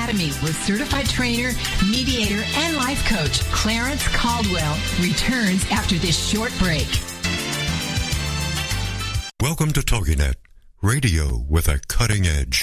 [0.00, 1.52] Academy with certified trainer,
[1.90, 6.88] mediator, and life coach Clarence Caldwell returns after this short break.
[9.42, 10.36] Welcome to TogiNet,
[10.80, 12.62] radio with a cutting edge.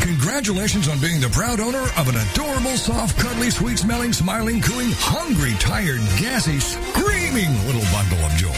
[0.00, 4.90] Congratulations on being the proud owner of an adorable, soft, cuddly, sweet smelling, smiling, cooing,
[4.92, 8.52] hungry, tired, gassy, screaming little bundle of joy.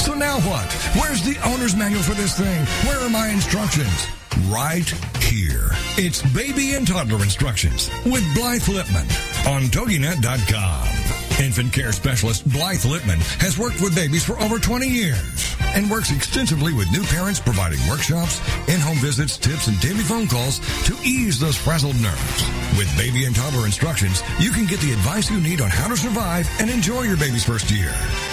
[0.00, 0.70] So now what?
[1.00, 2.66] Where's the owner's manual for this thing?
[2.86, 4.06] Where are my instructions?
[4.46, 4.88] Right
[5.20, 5.68] here.
[5.98, 9.06] It's baby and toddler instructions with Blythe Lipman
[9.46, 11.44] on TogiNet.com.
[11.44, 16.10] Infant care specialist Blythe Lipman has worked with babies for over 20 years and works
[16.10, 21.38] extensively with new parents providing workshops, in-home visits, tips, and daily phone calls to ease
[21.38, 22.42] those frazzled nerves.
[22.78, 25.96] With baby and toddler instructions, you can get the advice you need on how to
[25.96, 27.90] survive and enjoy your baby's first year.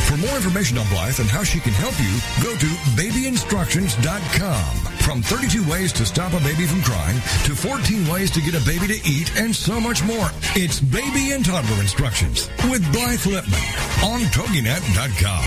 [0.08, 4.95] For more information on Blythe and how she can help you, go to babyinstructions.com.
[5.06, 8.66] From 32 ways to stop a baby from crying to 14 ways to get a
[8.66, 10.32] baby to eat and so much more.
[10.56, 15.46] It's baby and toddler instructions with Blythe Lipman on TogiNet.com.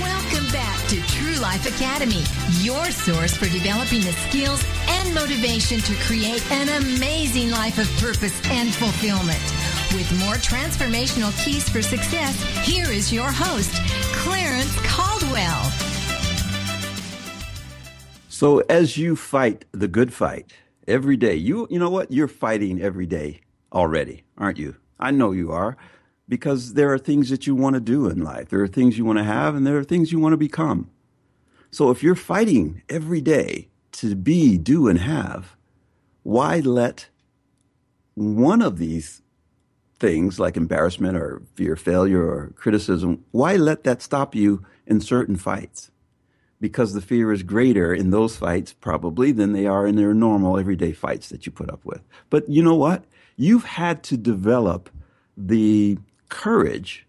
[0.00, 2.24] Welcome back to True Life Academy,
[2.58, 8.34] your source for developing the skills and motivation to create an amazing life of purpose
[8.50, 9.38] and fulfillment.
[9.94, 12.34] With more transformational keys for success,
[12.66, 13.72] here is your host,
[14.12, 14.69] Clarence
[18.40, 20.54] So as you fight the good fight
[20.88, 22.10] every day, you you know what?
[22.10, 24.76] You're fighting every day already, aren't you?
[24.98, 25.76] I know you are
[26.26, 28.48] because there are things that you want to do in life.
[28.48, 30.90] There are things you want to have and there are things you want to become.
[31.70, 33.68] So if you're fighting every day
[34.00, 35.54] to be, do and have,
[36.22, 37.10] why let
[38.14, 39.20] one of these
[39.98, 45.36] things like embarrassment or fear failure or criticism, why let that stop you in certain
[45.36, 45.90] fights?
[46.60, 50.58] Because the fear is greater in those fights probably than they are in their normal
[50.58, 52.02] everyday fights that you put up with.
[52.28, 53.04] But you know what?
[53.36, 54.90] You've had to develop
[55.36, 57.06] the courage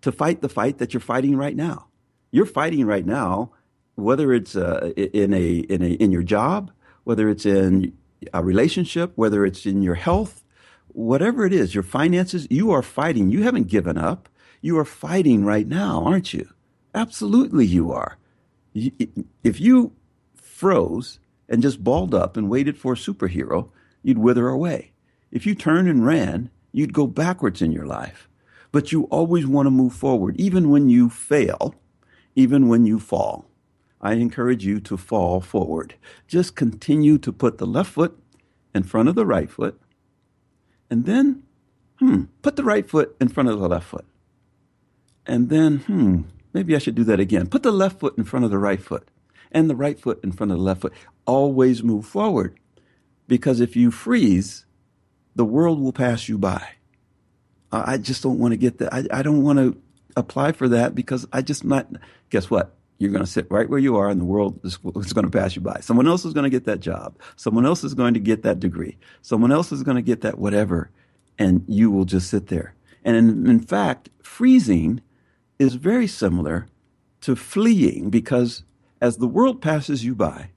[0.00, 1.86] to fight the fight that you're fighting right now.
[2.30, 3.52] You're fighting right now,
[3.94, 6.70] whether it's uh, in a in a in your job,
[7.04, 7.96] whether it's in
[8.32, 10.42] a relationship, whether it's in your health,
[10.88, 12.46] whatever it is, your finances.
[12.50, 13.30] You are fighting.
[13.30, 14.28] You haven't given up.
[14.62, 16.48] You are fighting right now, aren't you?
[16.94, 18.16] Absolutely, you are.
[18.74, 19.92] If you
[20.34, 23.68] froze and just balled up and waited for a superhero,
[24.02, 24.92] you'd wither away.
[25.30, 28.28] If you turned and ran, you'd go backwards in your life.
[28.72, 31.74] But you always want to move forward, even when you fail,
[32.34, 33.46] even when you fall.
[34.00, 35.94] I encourage you to fall forward.
[36.26, 38.18] Just continue to put the left foot
[38.74, 39.80] in front of the right foot,
[40.90, 41.44] and then,
[41.98, 44.04] hmm, put the right foot in front of the left foot.
[45.26, 46.22] And then, hmm,
[46.54, 47.48] maybe I should do that again.
[47.48, 49.08] Put the left foot in front of the right foot
[49.52, 50.94] and the right foot in front of the left foot.
[51.26, 52.58] Always move forward.
[53.26, 54.66] Because if you freeze,
[55.34, 56.66] the world will pass you by.
[57.72, 58.94] I just don't want to get that.
[58.94, 59.76] I, I don't want to
[60.16, 61.88] apply for that because I just not.
[62.30, 62.76] Guess what?
[62.98, 65.30] You're going to sit right where you are, and the world is, is going to
[65.30, 65.80] pass you by.
[65.80, 67.18] Someone else is going to get that job.
[67.34, 68.96] Someone else is going to get that degree.
[69.22, 70.90] Someone else is going to get that whatever,
[71.36, 72.74] and you will just sit there.
[73.04, 75.00] And in, in fact, freezing
[75.58, 76.66] is very similar
[77.20, 78.64] to fleeing because
[79.00, 80.50] as the world passes you by,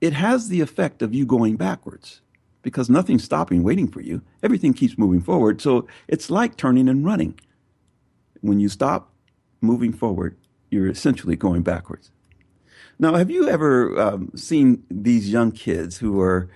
[0.00, 2.20] it has the effect of you going backwards
[2.62, 4.22] because nothing's stopping waiting for you.
[4.42, 5.60] Everything keeps moving forward.
[5.60, 7.38] So it's like turning and running.
[8.40, 9.12] When you stop
[9.60, 10.36] moving forward,
[10.70, 12.10] you're essentially going backwards.
[12.98, 16.48] Now, have you ever um, seen these young kids who are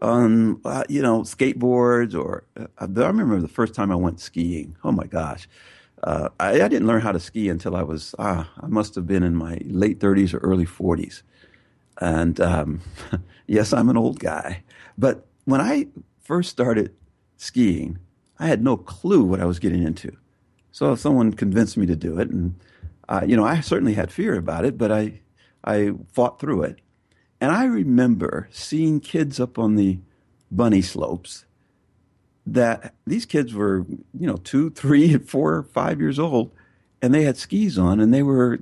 [0.00, 4.76] on, uh, you know, skateboards or uh, I remember the first time I went skiing.
[4.82, 5.48] Oh my gosh.
[6.02, 9.06] Uh, I, I, didn't learn how to ski until I was, ah, I must have
[9.06, 11.22] been in my late 30s or early 40s.
[12.00, 12.80] And um,
[13.46, 14.62] yes, I'm an old guy.
[14.96, 15.88] But when I
[16.20, 16.94] first started
[17.36, 17.98] skiing,
[18.38, 20.16] I had no clue what I was getting into.
[20.72, 22.54] So someone convinced me to do it, and
[23.08, 25.20] uh, you know, I certainly had fear about it, but I
[25.64, 26.80] I fought through it.
[27.40, 29.98] And I remember seeing kids up on the
[30.50, 31.44] bunny slopes
[32.50, 33.86] that these kids were,
[34.18, 36.52] you know, two, three, four, five years old,
[37.00, 38.60] and they had skis on, and they were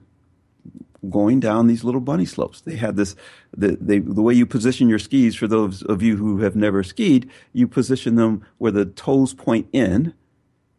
[1.08, 2.60] going down these little bunny slopes.
[2.60, 3.14] They had this,
[3.56, 6.82] the, they, the way you position your skis, for those of you who have never
[6.82, 10.12] skied, you position them where the toes point in,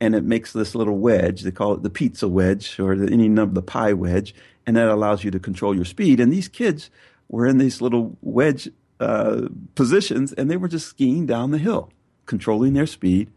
[0.01, 1.41] and it makes this little wedge.
[1.41, 4.87] They call it the pizza wedge or the, any number, the pie wedge, and that
[4.87, 6.19] allows you to control your speed.
[6.19, 6.89] And these kids
[7.27, 8.69] were in these little wedge
[8.99, 11.91] uh, positions, and they were just skiing down the hill,
[12.29, 13.29] controlling their speed.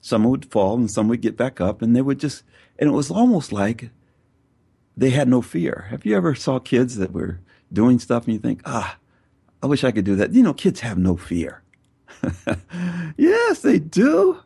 [0.00, 2.44] Some would fall, and some would get back up, and they would just,
[2.78, 3.90] and it was almost like
[4.96, 5.88] they had no fear.
[5.90, 7.40] Have you ever saw kids that were
[7.72, 8.96] doing stuff and you think, ah,
[9.62, 10.32] I wish I could do that?
[10.32, 11.62] You know, kids have no fear.
[13.16, 14.40] yes, they do.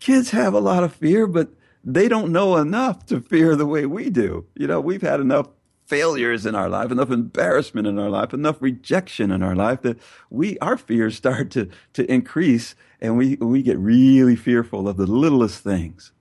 [0.00, 1.50] Kids have a lot of fear, but
[1.84, 4.44] they don't know enough to fear the way we do.
[4.56, 5.48] You know, we've had enough
[5.86, 9.98] failures in our life, enough embarrassment in our life, enough rejection in our life that
[10.30, 15.06] we our fears start to to increase and we we get really fearful of the
[15.06, 16.12] littlest things.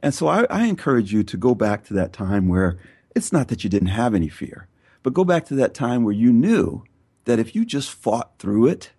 [0.00, 2.78] And so I, I encourage you to go back to that time where
[3.14, 4.68] it's not that you didn't have any fear,
[5.02, 6.84] but go back to that time where you knew
[7.24, 8.92] that if you just fought through it,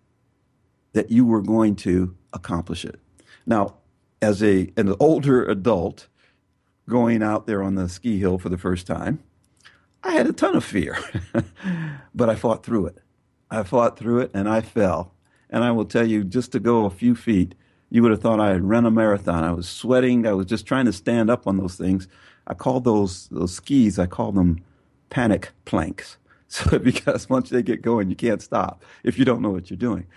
[0.94, 3.00] that you were going to accomplish it.
[3.46, 3.76] Now,
[4.22, 6.08] as a an older adult
[6.88, 9.24] going out there on the ski hill for the first time,
[10.04, 10.98] I had a ton of fear,
[12.16, 12.98] but I fought through it.
[13.52, 15.14] I fought through it and I fell.
[15.50, 17.56] And I will tell you, just to go a few feet,
[17.90, 19.44] you would have thought I had run a marathon.
[19.44, 20.28] I was sweating.
[20.28, 22.08] I was just trying to stand up on those things.
[22.46, 23.98] I call those those skis.
[23.98, 24.64] I call them
[25.10, 26.18] panic planks.
[26.52, 29.78] So because once they get going, you can't stop if you don't know what you're
[29.78, 30.08] doing.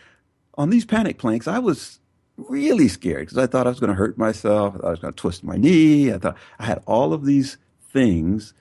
[0.55, 2.01] On these panic planks, I was
[2.39, 4.75] really scared because I thought I was going to hurt myself.
[4.75, 6.11] I thought I was going to twist my knee.
[6.11, 7.59] I thought I had all of these
[7.93, 8.55] things.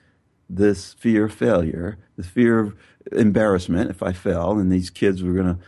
[0.50, 2.76] This fear of failure, the fear of
[3.10, 5.58] embarrassment if I fell, and these kids were going to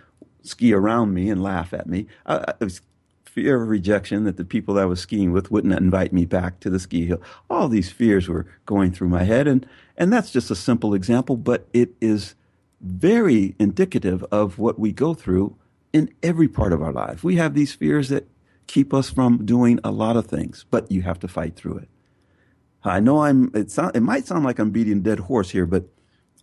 [0.45, 2.07] ski around me and laugh at me.
[2.27, 2.81] I, I was
[3.35, 6.71] fear of rejection that the people I was skiing with wouldn't invite me back to
[6.71, 7.21] the ski hill.
[7.51, 9.49] All these fears were going through my head.
[9.49, 12.37] And, and that's just a simple example, but it is
[12.81, 15.57] very indicative of what we go through
[15.93, 17.25] in every part of our life.
[17.25, 18.29] We have these fears that
[18.69, 21.88] keep us from doing a lot of things, but you have to fight through it.
[22.85, 25.67] I know I'm, it, sound, it might sound like I'm beating a dead horse here,
[25.67, 25.87] but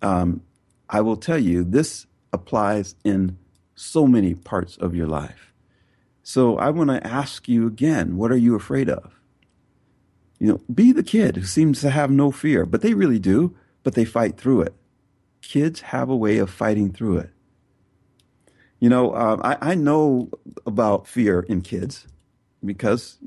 [0.01, 0.41] um,
[0.89, 3.37] I will tell you this applies in
[3.81, 5.53] so many parts of your life.
[6.23, 9.19] So I want to ask you again, what are you afraid of?
[10.39, 13.55] You know, be the kid who seems to have no fear, but they really do,
[13.83, 14.75] but they fight through it.
[15.41, 17.29] Kids have a way of fighting through it.
[18.79, 20.29] You know, um, I, I, know
[20.65, 22.07] about fear in kids
[22.65, 23.19] because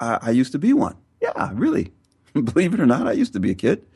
[0.00, 0.96] I, I, used to be one.
[1.22, 1.92] Yeah, really.
[2.32, 3.86] Believe it or not, I used to be a kid.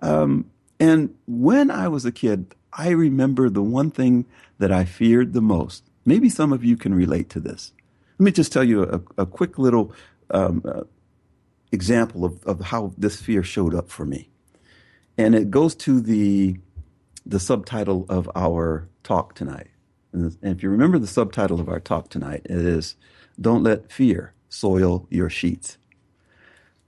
[0.00, 0.48] Um,
[0.78, 4.26] and when I was a kid, I remember the one thing
[4.58, 5.84] that I feared the most.
[6.04, 7.72] Maybe some of you can relate to this.
[8.18, 9.92] Let me just tell you a, a quick little
[10.30, 10.82] um, uh,
[11.70, 14.28] example of, of how this fear showed up for me.
[15.18, 16.56] And it goes to the,
[17.26, 19.68] the subtitle of our talk tonight.
[20.12, 22.96] And if you remember the subtitle of our talk tonight, it is
[23.40, 25.78] Don't Let Fear Soil Your Sheets.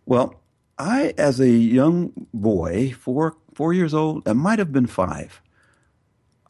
[0.06, 0.40] Well,
[0.78, 5.40] I, as a young boy, four, four years old, I might have been five,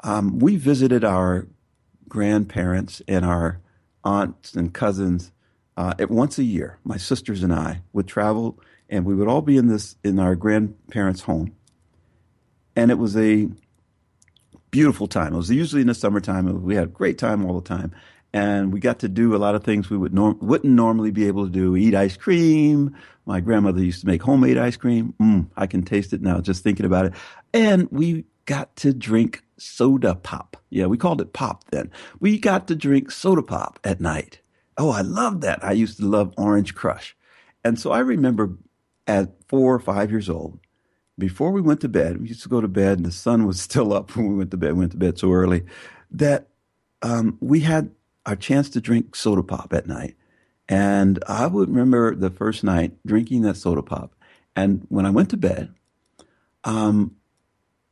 [0.04, 1.48] um, we visited our
[2.08, 3.60] grandparents and our
[4.04, 5.32] aunts and cousins
[5.76, 6.78] uh, once a year.
[6.84, 10.36] My sisters and I would travel, and we would all be in this in our
[10.36, 11.56] grandparents' home,
[12.76, 13.48] and it was a
[14.70, 15.32] beautiful time.
[15.32, 16.62] It was usually in the summertime.
[16.62, 17.92] We had a great time all the time,
[18.32, 21.26] and we got to do a lot of things we would norm- wouldn't normally be
[21.26, 21.76] able to do.
[21.76, 22.94] Eat ice cream.
[23.26, 25.14] My grandmother used to make homemade ice cream.
[25.18, 27.14] Mm, I can taste it now just thinking about it.
[27.54, 30.56] And we got to drink soda pop.
[30.70, 31.90] Yeah, we called it pop then.
[32.20, 34.40] We got to drink soda pop at night.
[34.76, 35.64] Oh, I love that.
[35.64, 37.16] I used to love Orange Crush.
[37.64, 38.56] And so I remember
[39.06, 40.58] at four or five years old,
[41.16, 43.60] before we went to bed, we used to go to bed and the sun was
[43.60, 44.72] still up when we went to bed.
[44.72, 45.64] We went to bed so early
[46.10, 46.48] that
[47.02, 47.90] um, we had
[48.26, 50.16] our chance to drink soda pop at night.
[50.68, 54.14] And I would remember the first night drinking that soda pop.
[54.56, 55.74] And when I went to bed,
[56.64, 57.16] um,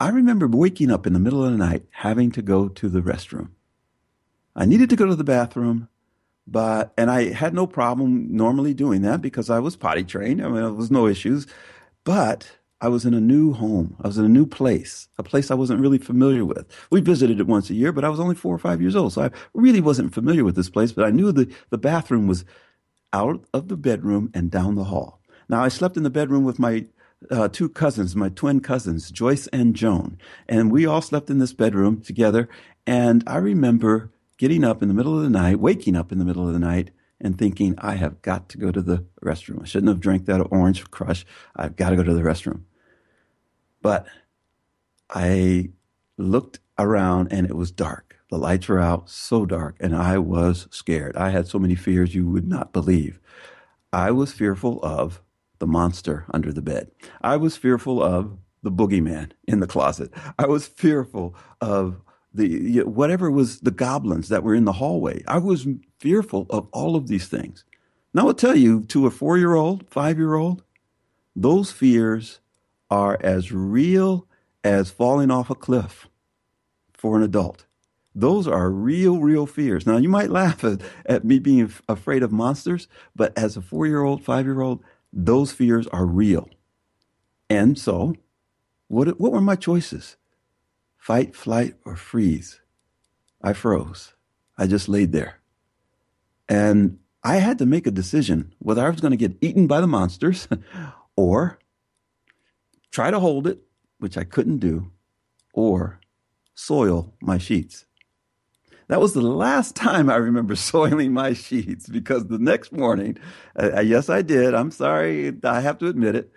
[0.03, 3.01] I remember waking up in the middle of the night having to go to the
[3.01, 3.51] restroom.
[4.57, 5.89] I needed to go to the bathroom,
[6.45, 10.45] but and I had no problem normally doing that because I was potty trained.
[10.45, 11.47] I mean, there was no issues.
[12.03, 12.51] But
[12.81, 13.95] I was in a new home.
[14.03, 16.67] I was in a new place, a place I wasn't really familiar with.
[16.91, 19.13] We visited it once a year, but I was only four or five years old,
[19.13, 20.91] so I really wasn't familiar with this place.
[20.91, 22.45] But I knew the the bathroom was
[23.13, 25.21] out of the bedroom and down the hall.
[25.49, 26.87] Now I slept in the bedroom with my
[27.31, 30.19] uh, two cousins, my twin cousins, Joyce and Joan.
[30.49, 32.49] And we all slept in this bedroom together.
[32.87, 36.25] And I remember getting up in the middle of the night, waking up in the
[36.25, 39.63] middle of the night, and thinking, I have got to go to the restroom.
[39.63, 41.25] I shouldn't have drank that orange crush.
[41.55, 42.63] I've got to go to the restroom.
[43.81, 44.07] But
[45.09, 45.71] I
[46.19, 48.17] looked around and it was dark.
[48.31, 51.17] The lights were out, so dark, and I was scared.
[51.17, 53.21] I had so many fears you would not believe.
[53.93, 55.21] I was fearful of
[55.63, 56.91] the monster under the bed.
[57.21, 60.11] I was fearful of the boogeyman in the closet.
[60.37, 62.03] I was fearful of
[62.35, 65.23] the whatever was the goblins that were in the hallway.
[65.29, 65.69] I was
[66.01, 67.63] fearful of all of these things.
[68.13, 70.65] Now I'll tell you, to a four-year-old, five-year-old,
[71.37, 72.41] those fears
[72.91, 74.27] are as real
[74.65, 76.09] as falling off a cliff
[76.93, 77.67] for an adult.
[78.17, 79.87] Those are real, real fears.
[79.87, 84.25] Now you might laugh at, at me being afraid of monsters, but as a four-year-old,
[84.25, 84.83] five-year-old,
[85.13, 86.49] those fears are real.
[87.51, 88.15] And so,
[88.89, 90.17] what, what were my choices?
[90.97, 92.61] Fight, flight, or freeze?
[93.43, 94.15] I froze.
[94.57, 95.41] I just laid there.
[96.49, 99.81] And I had to make a decision whether I was going to get eaten by
[99.81, 100.49] the monsters
[101.17, 101.59] or
[102.91, 103.63] try to hold it,
[103.99, 104.91] which I couldn't do,
[105.53, 106.01] or
[106.55, 107.87] soil my sheets.
[108.89, 113.19] That was the last time I remember soiling my sheets because the next morning,
[113.57, 114.55] uh, uh, yes, I did.
[114.55, 115.33] I'm sorry.
[115.45, 116.33] I have to admit it.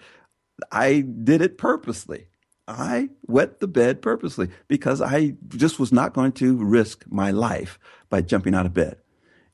[0.71, 2.27] I did it purposely.
[2.67, 7.77] I wet the bed purposely because I just was not going to risk my life
[8.09, 8.97] by jumping out of bed.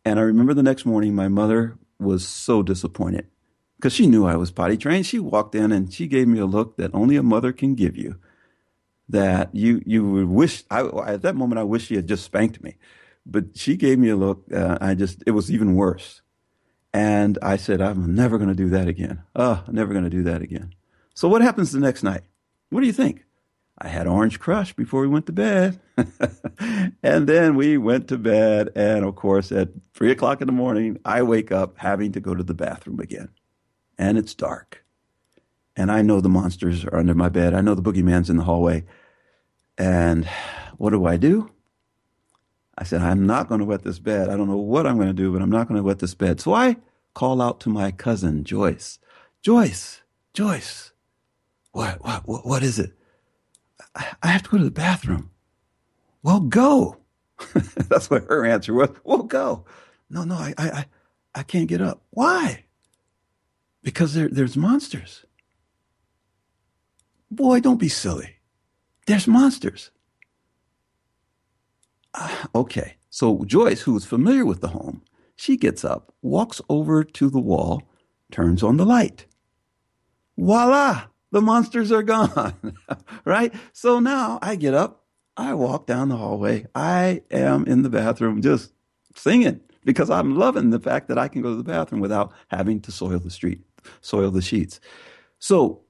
[0.05, 3.27] And I remember the next morning, my mother was so disappointed
[3.75, 5.05] because she knew I was potty trained.
[5.05, 7.97] She walked in and she gave me a look that only a mother can give
[7.97, 8.17] you
[9.09, 12.63] that you you would wish I, at that moment I wish she had just spanked
[12.63, 12.77] me,
[13.25, 14.43] but she gave me a look.
[14.53, 16.21] Uh, I just it was even worse,
[16.93, 19.23] and I said I'm never going to do that again.
[19.35, 20.73] Oh, I'm never going to do that again.
[21.13, 22.23] So what happens the next night?
[22.69, 23.25] What do you think?
[23.77, 25.79] I had Orange Crush before we went to bed,
[27.03, 28.69] and then we went to bed.
[28.75, 32.35] And of course, at three o'clock in the morning, I wake up having to go
[32.35, 33.29] to the bathroom again,
[33.97, 34.80] and it's dark.
[35.75, 37.53] And I know the monsters are under my bed.
[37.53, 38.85] I know the boogeyman's in the hallway.
[39.77, 40.27] And
[40.77, 41.51] what do I do?
[42.77, 44.29] I said, I'm not going to wet this bed.
[44.29, 46.15] I don't know what I'm going to do, but I'm not going to wet this
[46.15, 46.39] bed.
[46.41, 46.77] So I
[47.13, 48.99] call out to my cousin, Joyce.
[49.41, 50.01] Joyce,
[50.33, 50.91] Joyce,
[51.71, 52.93] what, what, what, what is it?
[53.95, 55.31] I, I have to go to the bathroom.
[56.23, 56.97] Well, go.
[57.89, 58.89] That's what her answer was.
[59.03, 59.65] Well, go.
[60.09, 60.85] No, no, I, I,
[61.33, 62.03] I can't get up.
[62.11, 62.65] Why?
[63.83, 65.25] Because there, there's monsters.
[67.31, 68.35] Boy, don't be silly.
[69.07, 69.89] There's monsters.
[72.13, 75.01] Uh, okay, so Joyce, who is familiar with the home,
[75.37, 77.83] she gets up, walks over to the wall,
[78.31, 79.25] turns on the light.
[80.37, 81.05] Voila!
[81.31, 82.75] The monsters are gone,
[83.25, 83.53] right?
[83.71, 85.05] So now I get up,
[85.37, 86.67] I walk down the hallway.
[86.75, 88.73] I am in the bathroom just
[89.15, 92.81] singing because I'm loving the fact that I can go to the bathroom without having
[92.81, 93.61] to soil the street,
[94.01, 94.81] soil the sheets.
[95.39, 95.81] So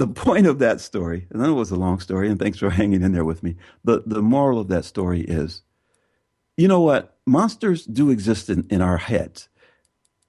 [0.00, 3.02] the point of that story, and that was a long story, and thanks for hanging
[3.02, 3.56] in there with me.
[3.84, 5.60] The the moral of that story is,
[6.56, 7.18] you know what?
[7.26, 9.50] Monsters do exist in, in our heads.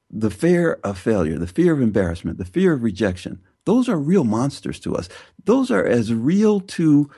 [0.10, 4.26] The fear of failure, the fear of embarrassment, the fear of rejection, those are real
[4.26, 5.08] monsters to us.
[5.46, 7.10] Those are as real to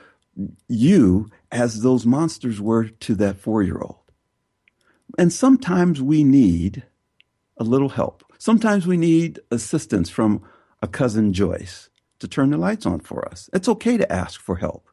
[0.68, 3.98] you as those monsters were to that four year old.
[5.18, 6.84] And sometimes we need
[7.56, 8.22] a little help.
[8.38, 10.40] Sometimes we need assistance from
[10.80, 13.50] a cousin Joyce to turn the lights on for us.
[13.52, 14.88] It's okay to ask for help.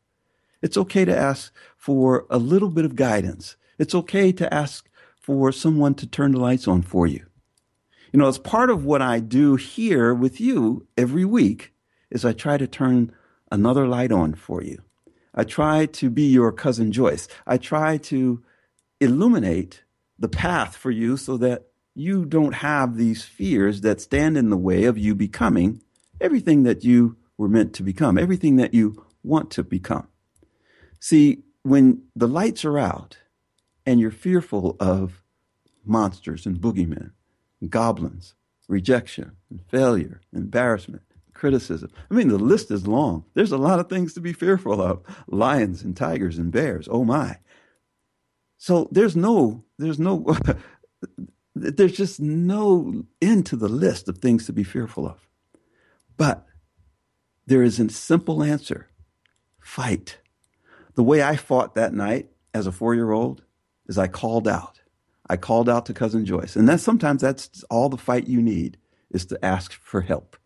[0.62, 3.56] It's okay to ask for a little bit of guidance.
[3.80, 4.88] It's okay to ask
[5.20, 7.26] for someone to turn the lights on for you.
[8.12, 11.74] You know, as part of what I do here with you every week
[12.10, 13.14] is I try to turn
[13.52, 14.82] another light on for you.
[15.34, 17.28] I try to be your cousin Joyce.
[17.48, 18.44] I try to
[19.00, 19.84] illuminate
[20.20, 24.58] the path for you so that you don't have these fears that stand in the
[24.58, 25.82] way of you becoming
[26.22, 30.08] everything that you were meant to become, everything that you want to become.
[31.00, 33.18] See, when the lights are out
[33.86, 35.24] and you're fearful of
[35.84, 37.12] monsters and boogeymen,
[37.70, 38.36] goblins,
[38.68, 41.04] rejection, and failure, embarrassment,
[41.34, 41.92] criticism.
[42.10, 43.26] I mean, the list is long.
[43.34, 46.88] There's a lot of things to be fearful of lions and tigers and bears.
[46.90, 47.38] Oh my.
[48.58, 50.38] So there's no, there's no,
[51.56, 55.28] there's just no end to the list of things to be fearful of.
[56.22, 56.46] But
[57.48, 58.90] there is a simple answer
[59.60, 60.20] fight.
[60.94, 63.42] The way I fought that night as a four year old
[63.88, 64.82] is I called out.
[65.28, 66.56] I called out to cousin Joyce.
[66.56, 68.78] And that sometimes that's all the fight you need
[69.10, 70.38] is to ask for help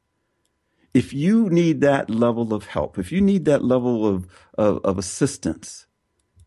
[0.93, 4.97] if you need that level of help, if you need that level of, of, of
[4.97, 5.87] assistance,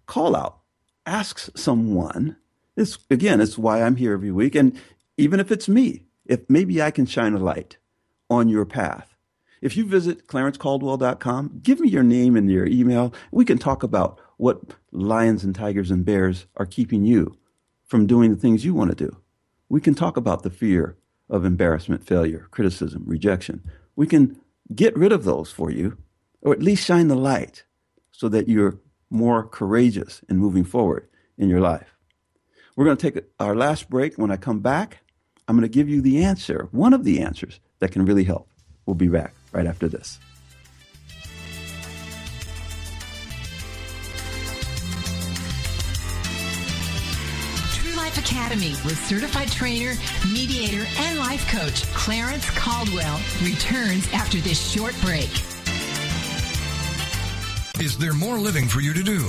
[0.07, 0.61] call out,
[1.05, 2.39] ask someone.
[2.79, 4.55] It's, again, it's why I'm here every week.
[4.55, 4.81] And
[5.19, 7.77] even if it's me, if maybe I can shine a light
[8.31, 9.08] on your path.
[9.61, 13.13] If you visit clarencecaldwell.com, give me your name and your email.
[13.31, 14.61] We can talk about what
[14.93, 17.37] lions and tigers and bears are keeping you
[17.85, 19.17] from doing the things you want to do.
[19.69, 20.97] We can talk about the fear
[21.29, 23.63] of embarrassment, failure, criticism, rejection
[23.99, 24.41] we can
[24.73, 25.99] get rid of those for you,
[26.41, 27.65] or at least shine the light
[28.13, 28.79] so that you're
[29.11, 31.97] more courageous in moving forward in your life.
[32.77, 34.15] We're going to take our last break.
[34.15, 34.99] When I come back,
[35.49, 38.49] I'm going to give you the answer, one of the answers that can really help.
[38.87, 40.19] We'll be back right after this.
[47.75, 49.95] True Life Academy with certified trainer,
[50.33, 55.31] mediator, and life coach Clarence Caldwell returns after this short break.
[57.81, 59.29] Is there more living for you to do?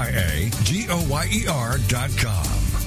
[0.00, 0.50] T-R-I-C-I-A-G-O-Y-E-R.com.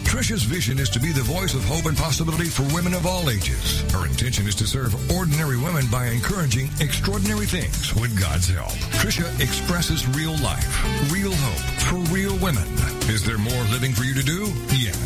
[0.03, 3.29] Tricia's vision is to be the voice of hope and possibility for women of all
[3.29, 3.81] ages.
[3.91, 8.71] Her intention is to serve ordinary women by encouraging extraordinary things with God's help.
[9.01, 12.63] Tricia expresses real life, real hope for real women.
[13.09, 14.51] Is there more living for you to do?
[14.69, 14.97] Yes.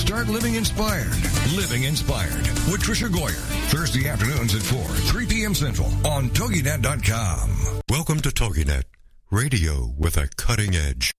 [0.00, 1.12] Start living inspired.
[1.56, 3.36] Living inspired with Tricia Goyer.
[3.68, 5.54] Thursday afternoons at 4, 3 p.m.
[5.54, 7.80] Central on TogiNet.com.
[7.90, 8.84] Welcome to TogiNet,
[9.30, 11.12] radio with a cutting edge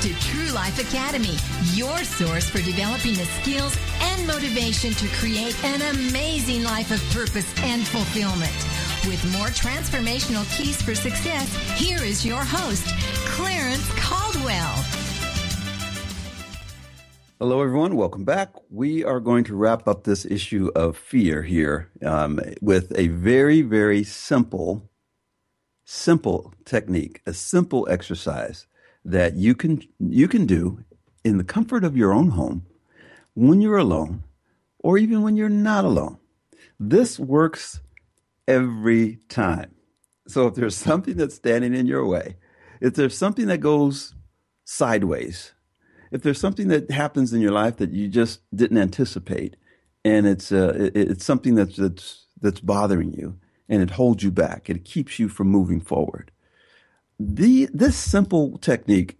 [0.00, 1.36] to True Life Academy,
[1.74, 7.50] your source for developing the skills and motivation to create an amazing life of purpose
[7.62, 8.52] and fulfillment.
[9.06, 12.86] With more transformational keys for success, here is your host,
[13.30, 14.84] Clarence Caldwell.
[17.38, 17.96] Hello, everyone.
[17.96, 18.50] Welcome back.
[18.70, 23.62] We are going to wrap up this issue of fear here um, with a very,
[23.62, 24.90] very simple,
[25.84, 28.66] simple technique, a simple exercise
[29.06, 30.84] that you can you can do
[31.24, 32.66] in the comfort of your own home
[33.34, 34.24] when you're alone
[34.80, 36.18] or even when you're not alone.
[36.78, 37.80] This works
[38.48, 39.74] every time.
[40.26, 42.36] So if there's something that's standing in your way,
[42.80, 44.14] if there's something that goes
[44.64, 45.52] sideways,
[46.10, 49.56] if there's something that happens in your life that you just didn't anticipate,
[50.04, 53.38] and it's uh, it's something that's that's that's bothering you,
[53.68, 56.32] and it holds you back, it keeps you from moving forward
[57.18, 59.18] the this simple technique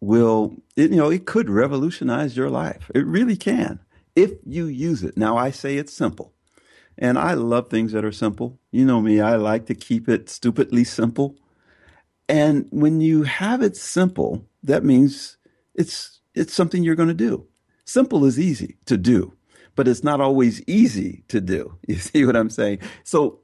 [0.00, 3.80] will it, you know it could revolutionize your life it really can
[4.16, 6.32] if you use it now i say it's simple
[6.98, 8.58] And I love things that are simple.
[8.72, 11.36] You know me, I like to keep it stupidly simple.
[12.28, 15.38] And when you have it simple, that means
[15.74, 17.46] it's it's something you're going to do.
[17.86, 19.34] Simple is easy to do,
[19.76, 21.78] but it's not always easy to do.
[21.88, 22.80] You see what I'm saying?
[23.04, 23.40] So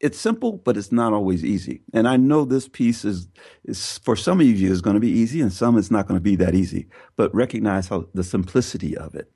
[0.00, 1.82] it's simple, but it's not always easy.
[1.92, 3.28] And I know this piece is,
[3.64, 6.18] is for some of you is going to be easy and some it's not going
[6.18, 6.86] to be that easy.
[7.16, 9.30] But recognize how the simplicity of it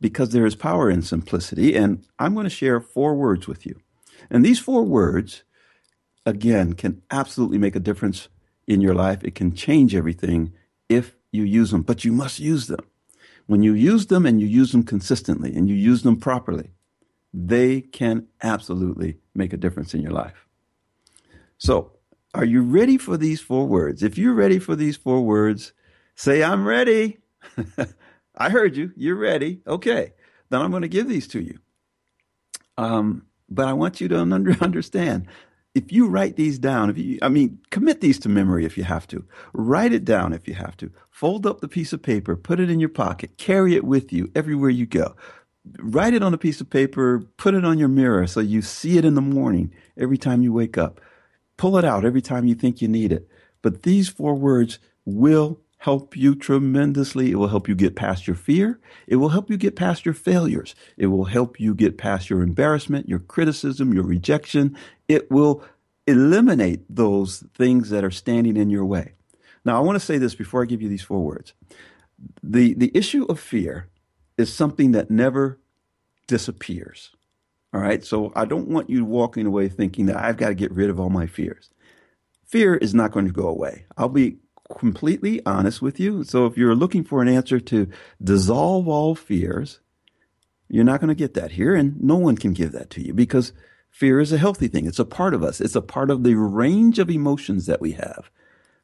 [0.00, 1.74] because there is power in simplicity.
[1.74, 3.74] And I'm going to share four words with you.
[4.30, 5.42] And these four words,
[6.24, 8.28] again, can absolutely make a difference
[8.66, 9.24] in your life.
[9.24, 10.52] It can change everything
[10.88, 12.84] if you use them, but you must use them.
[13.46, 16.70] When you use them and you use them consistently and you use them properly,
[17.32, 20.46] they can absolutely make a difference in your life.
[21.56, 21.92] So,
[22.34, 24.02] are you ready for these four words?
[24.02, 25.72] If you're ready for these four words,
[26.14, 27.18] say, I'm ready.
[28.36, 28.92] I heard you.
[28.96, 29.62] You're ready.
[29.66, 30.12] Okay.
[30.50, 31.58] Then I'm going to give these to you.
[32.76, 34.18] Um, but I want you to
[34.60, 35.26] understand
[35.74, 38.84] if you write these down, if you, I mean, commit these to memory if you
[38.84, 39.24] have to.
[39.52, 40.90] Write it down if you have to.
[41.10, 44.30] Fold up the piece of paper, put it in your pocket, carry it with you
[44.34, 45.14] everywhere you go
[45.78, 48.98] write it on a piece of paper, put it on your mirror so you see
[48.98, 51.00] it in the morning every time you wake up.
[51.56, 53.28] Pull it out every time you think you need it.
[53.62, 57.30] But these four words will help you tremendously.
[57.30, 58.80] It will help you get past your fear.
[59.06, 60.74] It will help you get past your failures.
[60.96, 64.76] It will help you get past your embarrassment, your criticism, your rejection.
[65.08, 65.64] It will
[66.06, 69.12] eliminate those things that are standing in your way.
[69.64, 71.52] Now, I want to say this before I give you these four words.
[72.42, 73.88] The, the issue of fear
[74.38, 75.58] is something that never
[76.26, 77.10] disappears.
[77.74, 78.02] All right.
[78.02, 80.98] So I don't want you walking away thinking that I've got to get rid of
[80.98, 81.70] all my fears.
[82.46, 83.84] Fear is not going to go away.
[83.98, 84.38] I'll be
[84.78, 86.24] completely honest with you.
[86.24, 87.88] So if you're looking for an answer to
[88.22, 89.80] dissolve all fears,
[90.68, 91.74] you're not going to get that here.
[91.74, 93.52] And no one can give that to you because
[93.90, 94.86] fear is a healthy thing.
[94.86, 95.60] It's a part of us.
[95.60, 98.30] It's a part of the range of emotions that we have.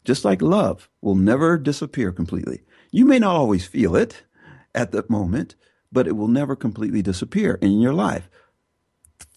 [0.05, 2.63] Just like love will never disappear completely.
[2.91, 4.25] You may not always feel it
[4.75, 5.55] at the moment,
[5.93, 8.29] but it will never completely disappear in your life.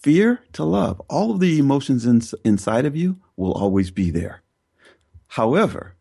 [0.00, 4.42] Fear to love, all of the emotions in, inside of you will always be there.
[5.28, 5.94] However,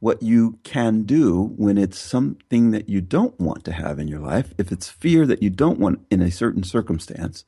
[0.00, 4.20] what you can do when it's something that you don't want to have in your
[4.20, 7.44] life, if it's fear that you don't want in a certain circumstance,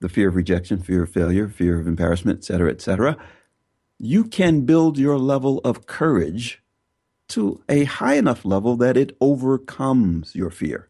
[0.00, 3.16] the fear of rejection, fear of failure, fear of embarrassment, etc., etc.,
[3.98, 6.62] you can build your level of courage
[7.28, 10.88] to a high enough level that it overcomes your fear.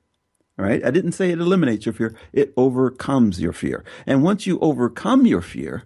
[0.58, 0.84] All right.
[0.84, 2.16] I didn't say it eliminates your fear.
[2.32, 3.84] It overcomes your fear.
[4.06, 5.84] And once you overcome your fear,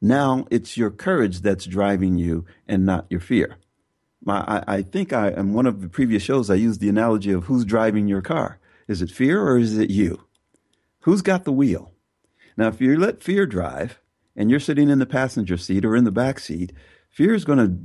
[0.00, 3.56] now it's your courage that's driving you and not your fear.
[4.28, 7.44] I, I think I, in one of the previous shows, I used the analogy of
[7.44, 8.58] who's driving your car.
[8.88, 10.24] Is it fear or is it you?
[11.00, 11.92] Who's got the wheel?
[12.56, 14.00] Now, if you let fear drive
[14.36, 16.72] and you're sitting in the passenger seat or in the back seat,
[17.10, 17.78] fear is going to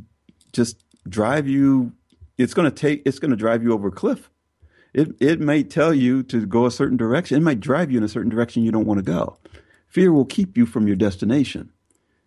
[0.54, 1.94] just drive you
[2.38, 4.30] it's going to take it's going to drive you over a cliff.
[4.94, 7.38] It it may tell you to go a certain direction.
[7.38, 9.38] It might drive you in a certain direction you don't want to go.
[9.88, 11.72] Fear will keep you from your destination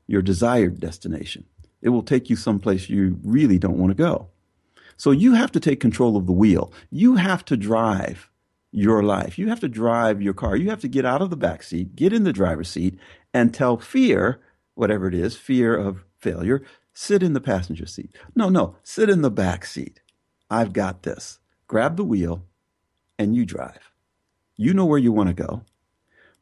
[0.07, 1.47] your desired destination.
[1.83, 4.29] It will take you someplace you really don't want to go.
[4.97, 6.72] So you have to take control of the wheel.
[6.91, 8.31] You have to drive
[8.70, 9.39] your life.
[9.39, 10.57] You have to drive your car.
[10.57, 12.99] You have to get out of the back seat get in the driver's seat
[13.33, 14.41] and tell fear
[14.75, 16.62] whatever it is fear of failure
[16.95, 18.16] sit in the passenger seat.
[18.34, 20.01] No, no, sit in the back seat.
[20.49, 21.40] I've got this.
[21.66, 22.45] Grab the wheel
[23.18, 23.90] and you drive.
[24.57, 25.62] You know where you want to go.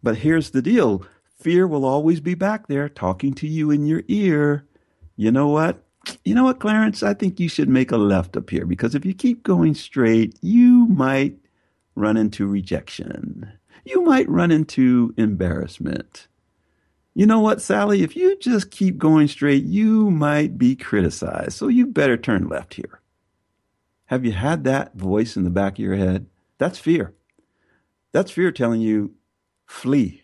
[0.02, 1.04] But here's the deal
[1.40, 4.66] fear will always be back there talking to you in your ear.
[5.16, 5.82] You know what?
[6.24, 7.02] You know what, Clarence?
[7.02, 10.36] I think you should make a left up here because if you keep going straight,
[10.40, 11.36] you might
[11.94, 13.52] run into rejection.
[13.84, 16.28] You might run into embarrassment
[17.14, 18.02] you know what, Sally?
[18.02, 21.52] If you just keep going straight, you might be criticized.
[21.52, 23.00] So you better turn left here.
[24.06, 26.26] Have you had that voice in the back of your head?
[26.58, 27.14] That's fear.
[28.12, 29.14] That's fear telling you
[29.66, 30.22] flee.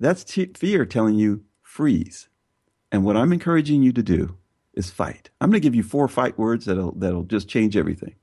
[0.00, 2.28] That's t- fear telling you freeze.
[2.90, 4.36] And what I'm encouraging you to do
[4.74, 5.30] is fight.
[5.40, 8.14] I'm going to give you four fight words that'll that'll just change everything.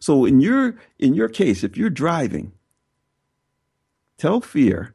[0.00, 2.52] So in your in your case, if you're driving,
[4.16, 4.94] tell fear,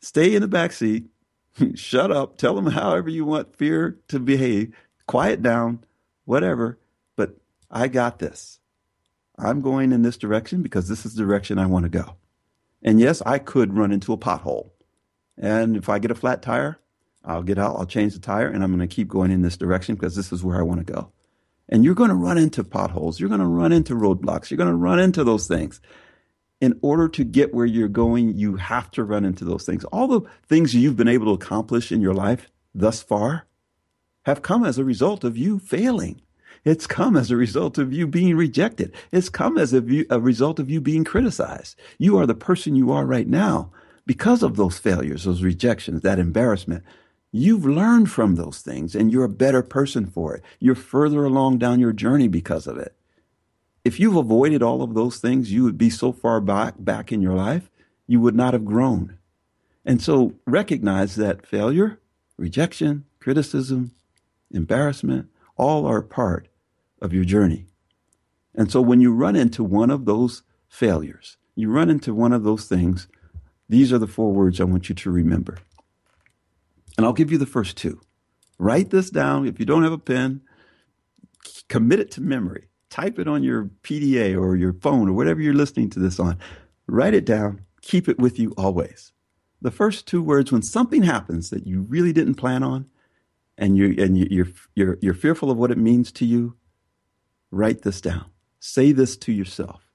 [0.00, 1.06] stay in the back seat,
[1.74, 4.74] shut up, tell them however you want fear to behave,
[5.06, 5.84] quiet down,
[6.24, 6.78] whatever,
[7.16, 7.36] but
[7.70, 8.60] I got this.
[9.38, 12.16] I'm going in this direction because this is the direction I want to go.
[12.82, 14.70] And yes, I could run into a pothole.
[15.36, 16.78] And if I get a flat tire,
[17.24, 19.56] I'll get out, I'll change the tire, and I'm going to keep going in this
[19.56, 21.10] direction because this is where I want to go.
[21.68, 23.18] And you're going to run into potholes.
[23.18, 24.50] You're going to run into roadblocks.
[24.50, 25.80] You're going to run into those things.
[26.64, 29.84] In order to get where you're going, you have to run into those things.
[29.84, 33.46] All the things you've been able to accomplish in your life thus far
[34.24, 36.22] have come as a result of you failing.
[36.64, 38.94] It's come as a result of you being rejected.
[39.12, 41.76] It's come as a, view, a result of you being criticized.
[41.98, 43.70] You are the person you are right now
[44.06, 46.82] because of those failures, those rejections, that embarrassment.
[47.30, 50.42] You've learned from those things and you're a better person for it.
[50.60, 52.96] You're further along down your journey because of it.
[53.84, 57.20] If you've avoided all of those things, you would be so far back, back in
[57.20, 57.70] your life,
[58.06, 59.18] you would not have grown.
[59.84, 62.00] And so recognize that failure,
[62.38, 63.92] rejection, criticism,
[64.50, 66.48] embarrassment, all are part
[67.02, 67.66] of your journey.
[68.54, 72.42] And so when you run into one of those failures, you run into one of
[72.42, 73.08] those things,
[73.68, 75.58] these are the four words I want you to remember.
[76.96, 78.00] And I'll give you the first two.
[78.58, 79.46] Write this down.
[79.46, 80.42] If you don't have a pen,
[81.68, 82.68] commit it to memory.
[82.94, 86.38] Type it on your PDA or your phone or whatever you're listening to this on.
[86.86, 87.60] Write it down.
[87.82, 89.10] Keep it with you always.
[89.60, 92.86] The first two words, when something happens that you really didn't plan on,
[93.58, 96.54] and you and you, you're you're you're fearful of what it means to you,
[97.50, 98.26] write this down.
[98.60, 99.90] Say this to yourself.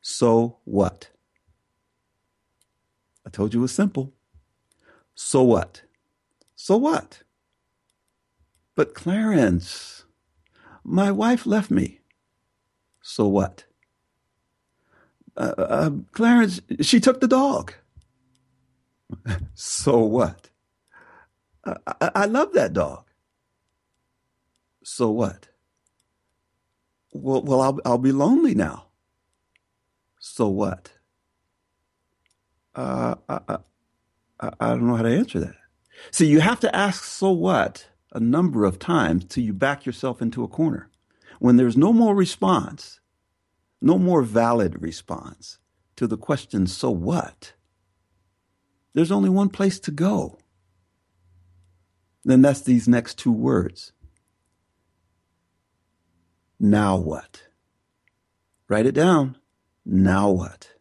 [0.00, 1.10] So what?
[3.26, 4.14] I told you it was simple.
[5.14, 5.82] So what?
[6.56, 7.24] So what?
[8.74, 10.06] But Clarence,
[10.88, 12.00] my wife left me.
[13.02, 13.64] So what?
[15.36, 17.74] Uh, uh, Clarence, she took the dog.
[19.54, 20.50] so what?
[21.64, 23.04] I, I, I love that dog.
[24.82, 25.48] So what?
[27.12, 28.86] Well, well, I'll I'll be lonely now.
[30.20, 30.92] So what?
[32.74, 33.58] Uh, I, I,
[34.60, 35.54] I don't know how to answer that.
[36.10, 40.22] See, you have to ask "so what" a number of times till you back yourself
[40.22, 40.90] into a corner.
[41.38, 43.00] When there's no more response,
[43.80, 45.58] no more valid response
[45.96, 47.52] to the question "so what,"
[48.94, 50.38] there's only one place to go.
[52.24, 53.92] Then that's these next two words.
[56.58, 57.44] Now what?
[58.68, 59.36] Write it down.
[59.84, 60.74] Now what?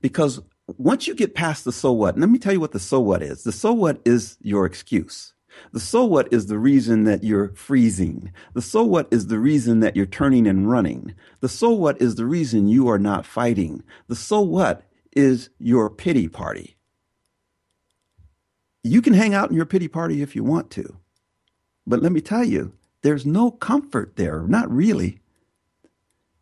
[0.00, 3.00] Because once you get past the so what, let me tell you what the so
[3.00, 3.44] what is.
[3.44, 5.34] The so what is your excuse.
[5.72, 8.32] The so what is the reason that you're freezing.
[8.54, 11.14] The so what is the reason that you're turning and running.
[11.40, 13.82] The so what is the reason you are not fighting.
[14.06, 14.82] The so what
[15.12, 16.76] is your pity party.
[18.82, 20.96] You can hang out in your pity party if you want to.
[21.86, 24.42] But let me tell you, there's no comfort there.
[24.42, 25.20] Not really.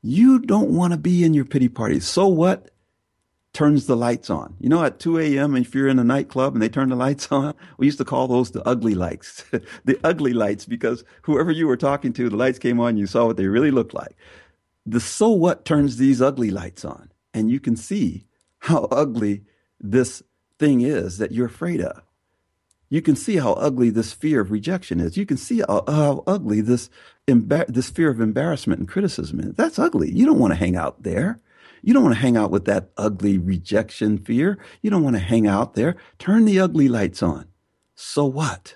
[0.02, 2.00] You don't want to be in your pity party.
[2.00, 2.70] So what?
[3.56, 4.54] Turns the lights on.
[4.60, 7.26] You know, at 2 a.m., if you're in a nightclub and they turn the lights
[7.32, 9.44] on, we used to call those the ugly lights.
[9.86, 13.24] the ugly lights, because whoever you were talking to, the lights came on, you saw
[13.24, 14.14] what they really looked like.
[14.84, 17.10] The so what turns these ugly lights on.
[17.32, 18.26] And you can see
[18.58, 19.44] how ugly
[19.80, 20.22] this
[20.58, 22.02] thing is that you're afraid of.
[22.90, 25.16] You can see how ugly this fear of rejection is.
[25.16, 26.90] You can see how, how ugly this
[27.26, 29.54] embar- this fear of embarrassment and criticism is.
[29.54, 30.12] That's ugly.
[30.12, 31.40] You don't want to hang out there.
[31.86, 34.58] You don't want to hang out with that ugly rejection fear.
[34.82, 35.94] You don't want to hang out there.
[36.18, 37.46] Turn the ugly lights on.
[37.94, 38.74] So what?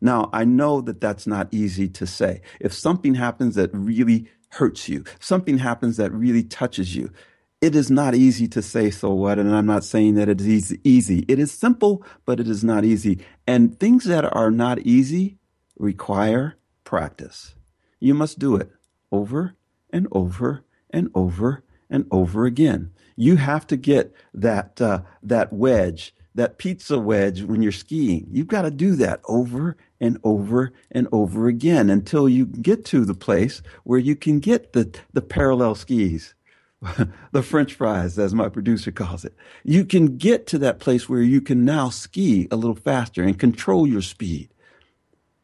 [0.00, 2.40] Now, I know that that's not easy to say.
[2.58, 7.12] If something happens that really hurts you, something happens that really touches you,
[7.60, 10.74] it is not easy to say so what, and I'm not saying that it is
[10.82, 11.26] easy.
[11.28, 13.22] It is simple, but it is not easy.
[13.46, 15.36] And things that are not easy
[15.78, 17.54] require practice.
[17.98, 18.70] You must do it
[19.12, 19.56] over
[19.90, 22.90] and over and over and over again.
[23.16, 28.26] You have to get that uh, that wedge, that pizza wedge when you're skiing.
[28.30, 33.04] You've got to do that over and over and over again until you get to
[33.04, 36.34] the place where you can get the the parallel skis
[37.32, 39.34] the French fries, as my producer calls it.
[39.64, 43.38] You can get to that place where you can now ski a little faster and
[43.38, 44.48] control your speed.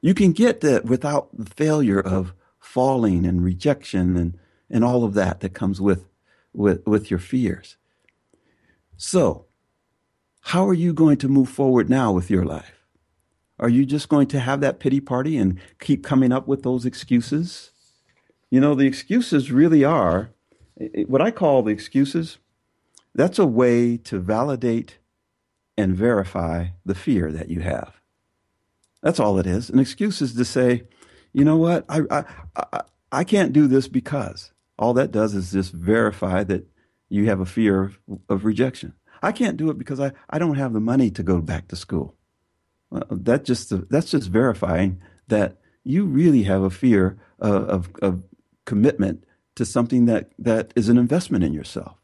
[0.00, 4.38] You can get that without the failure of falling and rejection and,
[4.70, 6.06] and all of that that comes with,
[6.56, 7.76] with, with your fears.
[8.96, 9.46] So,
[10.40, 12.84] how are you going to move forward now with your life?
[13.58, 16.86] Are you just going to have that pity party and keep coming up with those
[16.86, 17.72] excuses?
[18.50, 20.30] You know, the excuses really are
[21.06, 22.38] what I call the excuses,
[23.14, 24.98] that's a way to validate
[25.76, 28.00] and verify the fear that you have.
[29.02, 29.70] That's all it is.
[29.70, 30.84] An excuse is to say,
[31.32, 32.24] you know what, I, I,
[32.56, 32.80] I,
[33.12, 34.52] I can't do this because.
[34.78, 36.66] All that does is just verify that
[37.08, 37.98] you have a fear of,
[38.28, 38.94] of rejection.
[39.22, 41.76] I can't do it because I, I don't have the money to go back to
[41.76, 42.14] school.
[42.90, 47.90] Well, that just uh, that's just verifying that you really have a fear of, of,
[48.02, 48.22] of
[48.64, 49.24] commitment
[49.54, 51.96] to something that, that is an investment in yourself.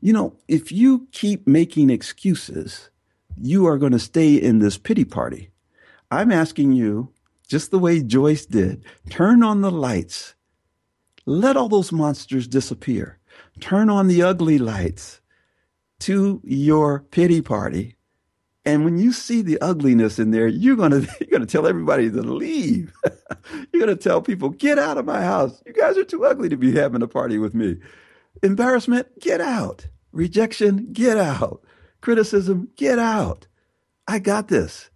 [0.00, 2.90] You know, if you keep making excuses,
[3.36, 5.50] you are going to stay in this pity party.
[6.10, 7.12] I'm asking you,
[7.48, 10.34] just the way Joyce did, turn on the lights.
[11.26, 13.18] Let all those monsters disappear.
[13.60, 15.20] Turn on the ugly lights
[16.00, 17.96] to your pity party.
[18.64, 22.22] And when you see the ugliness in there, you're gonna you're gonna tell everybody to
[22.22, 22.92] leave.
[23.72, 25.62] you're gonna tell people, get out of my house.
[25.66, 27.76] You guys are too ugly to be having a party with me.
[28.42, 29.88] Embarrassment, get out.
[30.12, 31.62] Rejection, get out.
[32.00, 33.46] Criticism, get out.
[34.06, 34.90] I got this.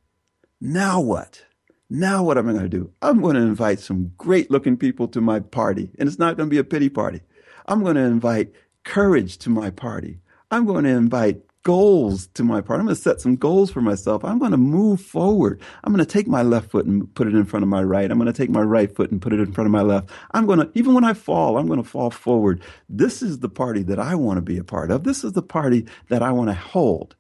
[0.61, 1.45] Now what?
[1.93, 2.93] Now what am I going to do?
[3.03, 6.49] I'm going to invite some great looking people to my party, and it's not going
[6.49, 7.21] to be a pity party.
[7.67, 8.53] I'm going to invite
[8.85, 10.21] courage to my party.
[10.53, 12.81] I'm going to invite goals to my party.
[12.81, 14.25] I'm going to set some goals for myself.
[14.25, 15.61] I'm going to move forward.
[15.85, 18.11] I'm going to take my left foot and put it in front of my right.
[18.11, 20.11] I'm going to take my right foot and put it in front of my left.
[20.31, 22.63] I'm going to, even when I fall, I'm going to fall forward.
[22.89, 25.05] This is the party that I want to be a part of.
[25.05, 27.17] This is the party that I want to hold.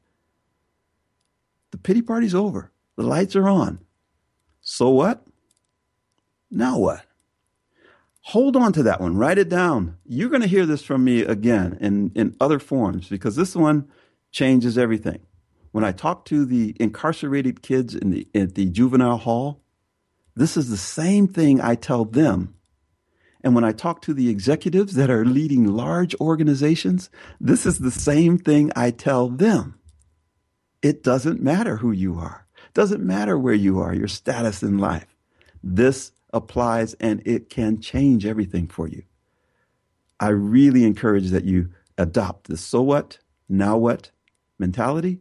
[1.72, 2.72] The pity party's over.
[2.96, 3.80] The lights are on.
[4.72, 5.26] So what?
[6.48, 7.04] Now what?
[8.26, 9.16] Hold on to that one.
[9.16, 9.96] Write it down.
[10.06, 13.88] You're going to hear this from me again in, in other forms because this one
[14.30, 15.18] changes everything.
[15.72, 19.60] When I talk to the incarcerated kids in the, at the juvenile hall,
[20.36, 22.54] this is the same thing I tell them.
[23.42, 27.10] And when I talk to the executives that are leading large organizations,
[27.40, 29.80] this is the same thing I tell them.
[30.80, 32.46] It doesn't matter who you are.
[32.74, 35.16] Doesn't matter where you are, your status in life.
[35.62, 39.02] This applies and it can change everything for you.
[40.18, 43.18] I really encourage that you adopt the so what,
[43.48, 44.10] now what
[44.58, 45.20] mentality.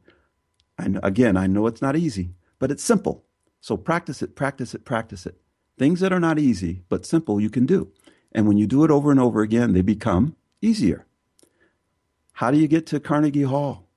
[0.78, 3.26] And again, I know it's not easy, but it's simple.
[3.62, 5.40] So practice it, practice it, practice it.
[5.78, 7.92] Things that are not easy, but simple, you can do.
[8.32, 11.06] And when you do it over and over again, they become easier.
[12.34, 13.88] How do you get to Carnegie Hall?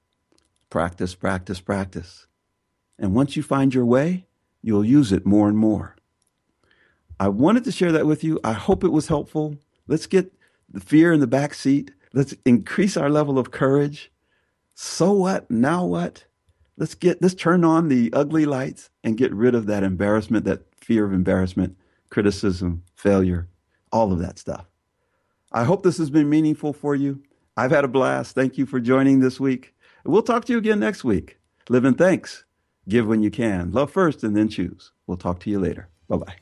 [0.71, 2.27] Practice, practice, practice.
[3.03, 4.27] And once you find your way,
[4.63, 5.97] you'll use it more and more.
[7.19, 8.39] I wanted to share that with you.
[8.45, 9.57] I hope it was helpful.
[9.89, 10.33] Let's get
[10.73, 11.91] the fear in the back seat.
[12.15, 14.13] Let's increase our level of courage.
[14.75, 15.51] So what?
[15.51, 16.25] Now what?
[16.77, 20.63] Let's get let's turn on the ugly lights and get rid of that embarrassment, that
[20.77, 21.77] fear of embarrassment,
[22.09, 23.49] criticism, failure,
[23.91, 24.67] all of that stuff.
[25.51, 27.21] I hope this has been meaningful for you.
[27.57, 28.35] I've had a blast.
[28.35, 29.75] Thank you for joining this week.
[30.05, 31.39] We'll talk to you again next week.
[31.69, 32.45] Live in thanks.
[32.89, 33.71] Give when you can.
[33.73, 34.93] Love first and then choose.
[35.07, 35.89] We'll talk to you later.
[36.09, 36.35] Bye bye.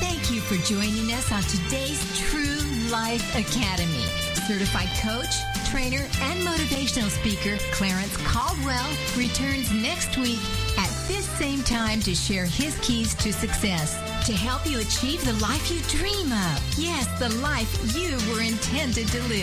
[0.00, 4.04] Thank you for joining us on today's True Life Academy.
[4.46, 5.34] Certified coach,
[5.70, 10.40] trainer, and motivational speaker Clarence Caldwell returns next week
[10.76, 15.32] at this same time to share his keys to success to help you achieve the
[15.44, 16.78] life you dream of.
[16.78, 19.38] Yes, the life you were intended to live.